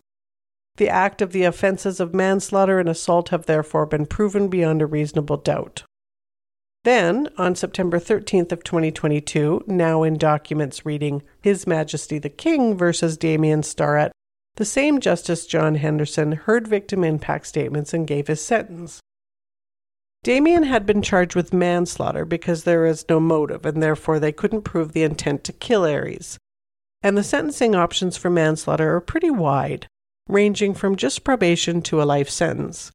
The 0.75 0.89
act 0.89 1.21
of 1.21 1.31
the 1.31 1.43
offenses 1.43 2.01
of 2.01 2.13
manslaughter 2.13 2.79
and 2.79 2.89
assault 2.89 3.29
have 3.29 3.45
therefore 3.45 3.85
been 3.85 4.05
proven 4.05 4.49
beyond 4.49 4.81
a 4.81 4.85
reasonable 4.85 5.37
doubt. 5.37 5.83
Then, 6.83 7.29
on 7.37 7.55
September 7.55 7.99
13th 7.99 8.51
of 8.51 8.63
2022, 8.63 9.65
now 9.67 10.01
in 10.01 10.17
documents 10.17 10.85
reading 10.85 11.21
His 11.41 11.67
Majesty 11.67 12.17
the 12.17 12.29
King 12.29 12.75
versus 12.75 13.17
Damien 13.17 13.61
Starrett, 13.61 14.11
the 14.55 14.65
same 14.65 14.99
Justice 14.99 15.45
John 15.45 15.75
Henderson 15.75 16.31
heard 16.31 16.67
victim 16.67 17.03
impact 17.03 17.47
statements 17.47 17.93
and 17.93 18.07
gave 18.07 18.27
his 18.27 18.43
sentence. 18.43 18.99
Damien 20.23 20.63
had 20.63 20.85
been 20.85 21.01
charged 21.01 21.35
with 21.35 21.53
manslaughter 21.53 22.25
because 22.25 22.63
there 22.63 22.85
is 22.85 23.05
no 23.09 23.19
motive 23.19 23.65
and 23.65 23.81
therefore 23.81 24.19
they 24.19 24.31
couldn't 24.31 24.63
prove 24.63 24.91
the 24.91 25.03
intent 25.03 25.43
to 25.43 25.53
kill 25.53 25.83
Ares. 25.83 26.37
And 27.01 27.17
the 27.17 27.23
sentencing 27.23 27.75
options 27.75 28.17
for 28.17 28.29
manslaughter 28.29 28.95
are 28.95 29.01
pretty 29.01 29.31
wide 29.31 29.87
ranging 30.27 30.73
from 30.73 30.95
just 30.95 31.23
probation 31.23 31.81
to 31.81 32.01
a 32.01 32.05
life 32.05 32.29
sentence. 32.29 32.91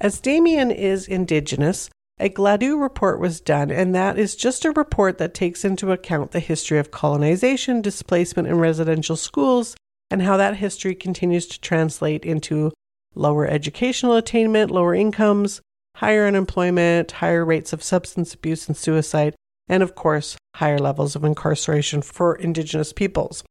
As 0.00 0.20
Damien 0.20 0.70
is 0.70 1.08
Indigenous, 1.08 1.90
a 2.20 2.28
Gladue 2.28 2.80
report 2.80 3.20
was 3.20 3.40
done, 3.40 3.70
and 3.70 3.94
that 3.94 4.18
is 4.18 4.34
just 4.34 4.64
a 4.64 4.72
report 4.72 5.18
that 5.18 5.34
takes 5.34 5.64
into 5.64 5.92
account 5.92 6.32
the 6.32 6.40
history 6.40 6.78
of 6.78 6.90
colonization, 6.90 7.80
displacement 7.80 8.48
in 8.48 8.58
residential 8.58 9.16
schools, 9.16 9.76
and 10.10 10.22
how 10.22 10.36
that 10.36 10.56
history 10.56 10.94
continues 10.94 11.46
to 11.46 11.60
translate 11.60 12.24
into 12.24 12.72
lower 13.14 13.46
educational 13.46 14.16
attainment, 14.16 14.70
lower 14.70 14.94
incomes, 14.94 15.60
higher 15.96 16.26
unemployment, 16.26 17.12
higher 17.12 17.44
rates 17.44 17.72
of 17.72 17.82
substance 17.82 18.34
abuse 18.34 18.68
and 18.68 18.76
suicide, 18.76 19.34
and 19.68 19.82
of 19.82 19.94
course, 19.94 20.36
higher 20.56 20.78
levels 20.78 21.14
of 21.14 21.24
incarceration 21.24 22.02
for 22.02 22.34
Indigenous 22.36 22.92
peoples. 22.92 23.44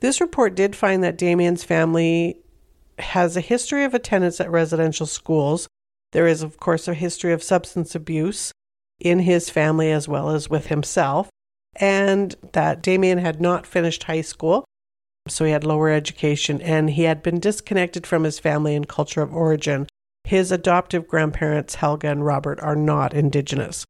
This 0.00 0.20
report 0.20 0.54
did 0.54 0.76
find 0.76 1.02
that 1.02 1.16
Damien's 1.16 1.64
family 1.64 2.40
has 2.98 3.36
a 3.36 3.40
history 3.40 3.84
of 3.84 3.94
attendance 3.94 4.40
at 4.40 4.50
residential 4.50 5.06
schools. 5.06 5.68
There 6.12 6.26
is, 6.26 6.42
of 6.42 6.58
course, 6.58 6.88
a 6.88 6.94
history 6.94 7.32
of 7.32 7.42
substance 7.42 7.94
abuse 7.94 8.52
in 8.98 9.20
his 9.20 9.50
family 9.50 9.90
as 9.90 10.08
well 10.08 10.30
as 10.30 10.48
with 10.48 10.66
himself, 10.66 11.28
and 11.74 12.34
that 12.52 12.82
Damien 12.82 13.18
had 13.18 13.40
not 13.40 13.66
finished 13.66 14.04
high 14.04 14.22
school, 14.22 14.64
so 15.28 15.44
he 15.44 15.50
had 15.50 15.64
lower 15.64 15.90
education, 15.90 16.60
and 16.62 16.90
he 16.90 17.02
had 17.02 17.22
been 17.22 17.40
disconnected 17.40 18.06
from 18.06 18.24
his 18.24 18.38
family 18.38 18.74
and 18.74 18.88
culture 18.88 19.22
of 19.22 19.34
origin. 19.34 19.86
His 20.24 20.50
adoptive 20.50 21.06
grandparents, 21.06 21.76
Helga 21.76 22.08
and 22.08 22.24
Robert, 22.24 22.60
are 22.60 22.76
not 22.76 23.12
Indigenous. 23.12 23.84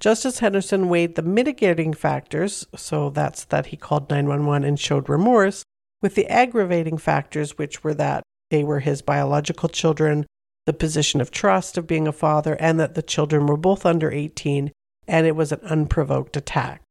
Justice 0.00 0.40
Henderson 0.40 0.88
weighed 0.88 1.14
the 1.14 1.22
mitigating 1.22 1.94
factors, 1.94 2.66
so 2.76 3.10
that's 3.10 3.44
that 3.44 3.66
he 3.66 3.76
called 3.76 4.10
911 4.10 4.64
and 4.66 4.78
showed 4.78 5.08
remorse, 5.08 5.64
with 6.00 6.14
the 6.14 6.26
aggravating 6.28 6.98
factors, 6.98 7.56
which 7.56 7.84
were 7.84 7.94
that 7.94 8.22
they 8.50 8.64
were 8.64 8.80
his 8.80 9.02
biological 9.02 9.68
children, 9.68 10.26
the 10.66 10.72
position 10.72 11.20
of 11.20 11.30
trust 11.30 11.76
of 11.76 11.86
being 11.86 12.06
a 12.06 12.12
father, 12.12 12.54
and 12.60 12.78
that 12.78 12.94
the 12.94 13.02
children 13.02 13.46
were 13.46 13.56
both 13.56 13.84
under 13.84 14.10
18 14.10 14.70
and 15.08 15.26
it 15.26 15.36
was 15.36 15.52
an 15.52 15.60
unprovoked 15.62 16.36
attack, 16.36 16.82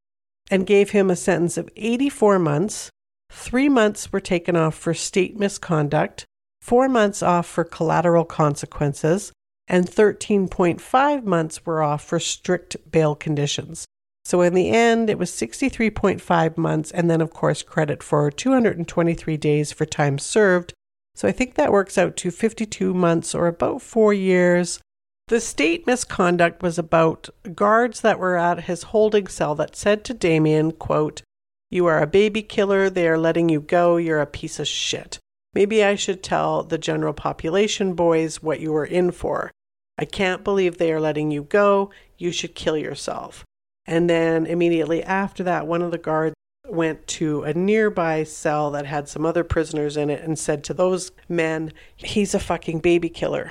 and 0.49 0.67
gave 0.67 0.91
him 0.91 1.09
a 1.09 1.15
sentence 1.15 1.57
of 1.57 1.69
84 1.75 2.39
months. 2.39 2.89
Three 3.31 3.69
months 3.69 4.11
were 4.11 4.19
taken 4.19 4.55
off 4.55 4.75
for 4.75 4.93
state 4.93 5.39
misconduct, 5.39 6.25
four 6.61 6.89
months 6.89 7.23
off 7.23 7.47
for 7.47 7.63
collateral 7.63 8.25
consequences, 8.25 9.31
and 9.67 9.87
13.5 9.87 11.23
months 11.23 11.65
were 11.65 11.81
off 11.81 12.03
for 12.03 12.19
strict 12.19 12.75
bail 12.91 13.15
conditions. 13.15 13.85
So 14.25 14.41
in 14.41 14.53
the 14.53 14.69
end, 14.69 15.09
it 15.09 15.17
was 15.17 15.31
63.5 15.31 16.57
months, 16.57 16.91
and 16.91 17.09
then, 17.09 17.21
of 17.21 17.31
course, 17.31 17.63
credit 17.63 18.03
for 18.03 18.29
223 18.29 19.37
days 19.37 19.71
for 19.71 19.85
time 19.85 20.19
served. 20.19 20.73
So 21.15 21.27
I 21.27 21.31
think 21.31 21.55
that 21.55 21.71
works 21.71 21.97
out 21.97 22.15
to 22.17 22.31
52 22.31 22.93
months 22.93 23.35
or 23.35 23.47
about 23.47 23.81
four 23.81 24.13
years. 24.13 24.79
The 25.27 25.39
state 25.39 25.87
misconduct 25.87 26.61
was 26.61 26.77
about 26.77 27.29
guards 27.55 28.01
that 28.01 28.19
were 28.19 28.37
at 28.37 28.65
his 28.65 28.83
holding 28.83 29.27
cell 29.27 29.55
that 29.55 29.75
said 29.75 30.03
to 30.05 30.13
Damien, 30.13 30.71
quote, 30.71 31.21
You 31.69 31.85
are 31.85 32.01
a 32.01 32.07
baby 32.07 32.41
killer. 32.41 32.89
They 32.89 33.07
are 33.07 33.17
letting 33.17 33.49
you 33.49 33.61
go. 33.61 33.97
You're 33.97 34.21
a 34.21 34.25
piece 34.25 34.59
of 34.59 34.67
shit. 34.67 35.19
Maybe 35.53 35.83
I 35.83 35.95
should 35.95 36.23
tell 36.23 36.63
the 36.63 36.77
general 36.77 37.13
population 37.13 37.93
boys 37.93 38.41
what 38.41 38.59
you 38.59 38.71
were 38.71 38.85
in 38.85 39.11
for. 39.11 39.51
I 39.97 40.05
can't 40.05 40.43
believe 40.43 40.77
they 40.77 40.91
are 40.91 40.99
letting 40.99 41.31
you 41.31 41.43
go. 41.43 41.91
You 42.17 42.31
should 42.31 42.55
kill 42.55 42.77
yourself. 42.77 43.45
And 43.85 44.09
then 44.09 44.45
immediately 44.45 45.03
after 45.03 45.43
that, 45.43 45.67
one 45.67 45.81
of 45.81 45.91
the 45.91 45.97
guards 45.97 46.35
went 46.71 47.05
to 47.07 47.43
a 47.43 47.53
nearby 47.53 48.23
cell 48.23 48.71
that 48.71 48.85
had 48.85 49.07
some 49.07 49.25
other 49.25 49.43
prisoners 49.43 49.97
in 49.97 50.09
it 50.09 50.21
and 50.21 50.37
said 50.37 50.63
to 50.63 50.73
those 50.73 51.11
men, 51.27 51.71
He's 51.95 52.33
a 52.33 52.39
fucking 52.39 52.79
baby 52.79 53.09
killer. 53.09 53.49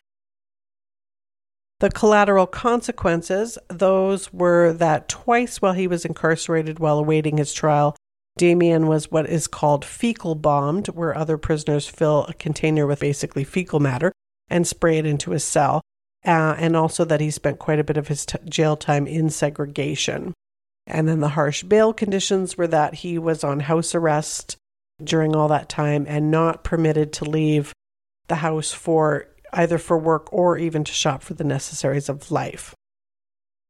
The 1.81 1.91
collateral 1.91 2.47
consequences, 2.47 3.59
those 3.69 4.33
were 4.33 4.73
that 4.75 5.09
twice 5.09 5.63
while 5.63 5.73
he 5.73 5.87
was 5.87 6.05
incarcerated 6.05 6.79
while 6.79 6.99
awaiting 6.99 7.39
his 7.39 7.55
trial, 7.55 7.97
Damien 8.37 8.87
was 8.87 9.11
what 9.11 9.29
is 9.29 9.47
called 9.47 9.85
fecal 9.85 10.35
bombed, 10.35 10.89
where 10.89 11.17
other 11.17 11.39
prisoners 11.39 11.89
fill 11.89 12.27
a 12.27 12.35
container 12.35 12.87
with 12.87 13.01
basically 13.01 13.45
fecal 13.45 13.81
matter 13.81 14.13
and 14.49 14.67
spray 14.67 14.99
it 14.99 15.07
into 15.07 15.31
his 15.31 15.45
cell 15.45 15.81
uh, 16.25 16.55
and 16.59 16.77
also 16.77 17.05
that 17.05 17.21
he 17.21 17.31
spent 17.31 17.59
quite 17.59 17.79
a 17.79 17.85
bit 17.85 17.97
of 17.97 18.09
his 18.09 18.27
t- 18.27 18.39
jail 18.45 18.77
time 18.77 19.07
in 19.07 19.31
segregation. 19.31 20.35
And 20.91 21.09
then 21.09 21.21
the 21.21 21.31
harsh 21.31 21.63
bail 21.63 21.93
conditions 21.93 22.57
were 22.57 22.67
that 22.67 22.95
he 22.97 23.19
was 23.19 23.45
on 23.45 23.61
house 23.61 23.95
arrest 23.95 24.57
during 25.03 25.35
all 25.35 25.49
that 25.49 25.69
time 25.69 26.05
and 26.09 26.31
not 26.31 26.65
permitted 26.65 27.13
to 27.15 27.25
leave 27.25 27.73
the 28.29 28.37
house 28.37 28.73
for 28.73 29.29
either 29.53 29.79
for 29.79 29.99
work 29.99 30.33
or 30.33 30.59
even 30.59 30.85
to 30.85 30.93
shop 30.93 31.23
for 31.23 31.35
the 31.35 31.45
necessaries 31.45 32.09
of 32.09 32.31
life. 32.31 32.75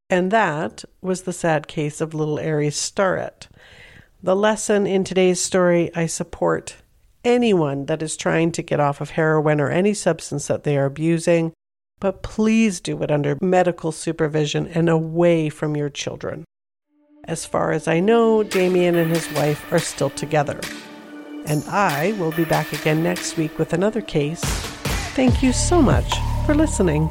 And 0.08 0.30
that 0.30 0.84
was 1.00 1.22
the 1.22 1.32
sad 1.32 1.68
case 1.68 2.00
of 2.00 2.14
little 2.14 2.38
Ares 2.38 2.76
Starrett. 2.76 3.48
The 4.22 4.36
lesson 4.36 4.86
in 4.86 5.04
today's 5.04 5.40
story 5.40 5.90
I 5.94 6.06
support 6.06 6.76
anyone 7.24 7.86
that 7.86 8.02
is 8.02 8.16
trying 8.16 8.50
to 8.52 8.62
get 8.62 8.80
off 8.80 9.00
of 9.00 9.10
heroin 9.10 9.60
or 9.60 9.70
any 9.70 9.94
substance 9.94 10.46
that 10.48 10.64
they 10.64 10.76
are 10.76 10.86
abusing 10.86 11.52
but 12.00 12.22
please 12.22 12.80
do 12.80 13.02
it 13.02 13.10
under 13.10 13.38
medical 13.40 13.92
supervision 13.92 14.66
and 14.66 14.88
away 14.88 15.50
from 15.50 15.76
your 15.76 15.90
children. 15.90 16.44
As 17.30 17.46
far 17.46 17.70
as 17.70 17.86
I 17.86 18.00
know, 18.00 18.42
Damien 18.42 18.96
and 18.96 19.08
his 19.08 19.32
wife 19.34 19.72
are 19.72 19.78
still 19.78 20.10
together. 20.10 20.58
And 21.46 21.62
I 21.68 22.10
will 22.18 22.32
be 22.32 22.44
back 22.44 22.72
again 22.72 23.04
next 23.04 23.36
week 23.36 23.56
with 23.56 23.72
another 23.72 24.00
case. 24.00 24.40
Thank 25.14 25.40
you 25.40 25.52
so 25.52 25.80
much 25.80 26.12
for 26.44 26.56
listening. 26.56 27.08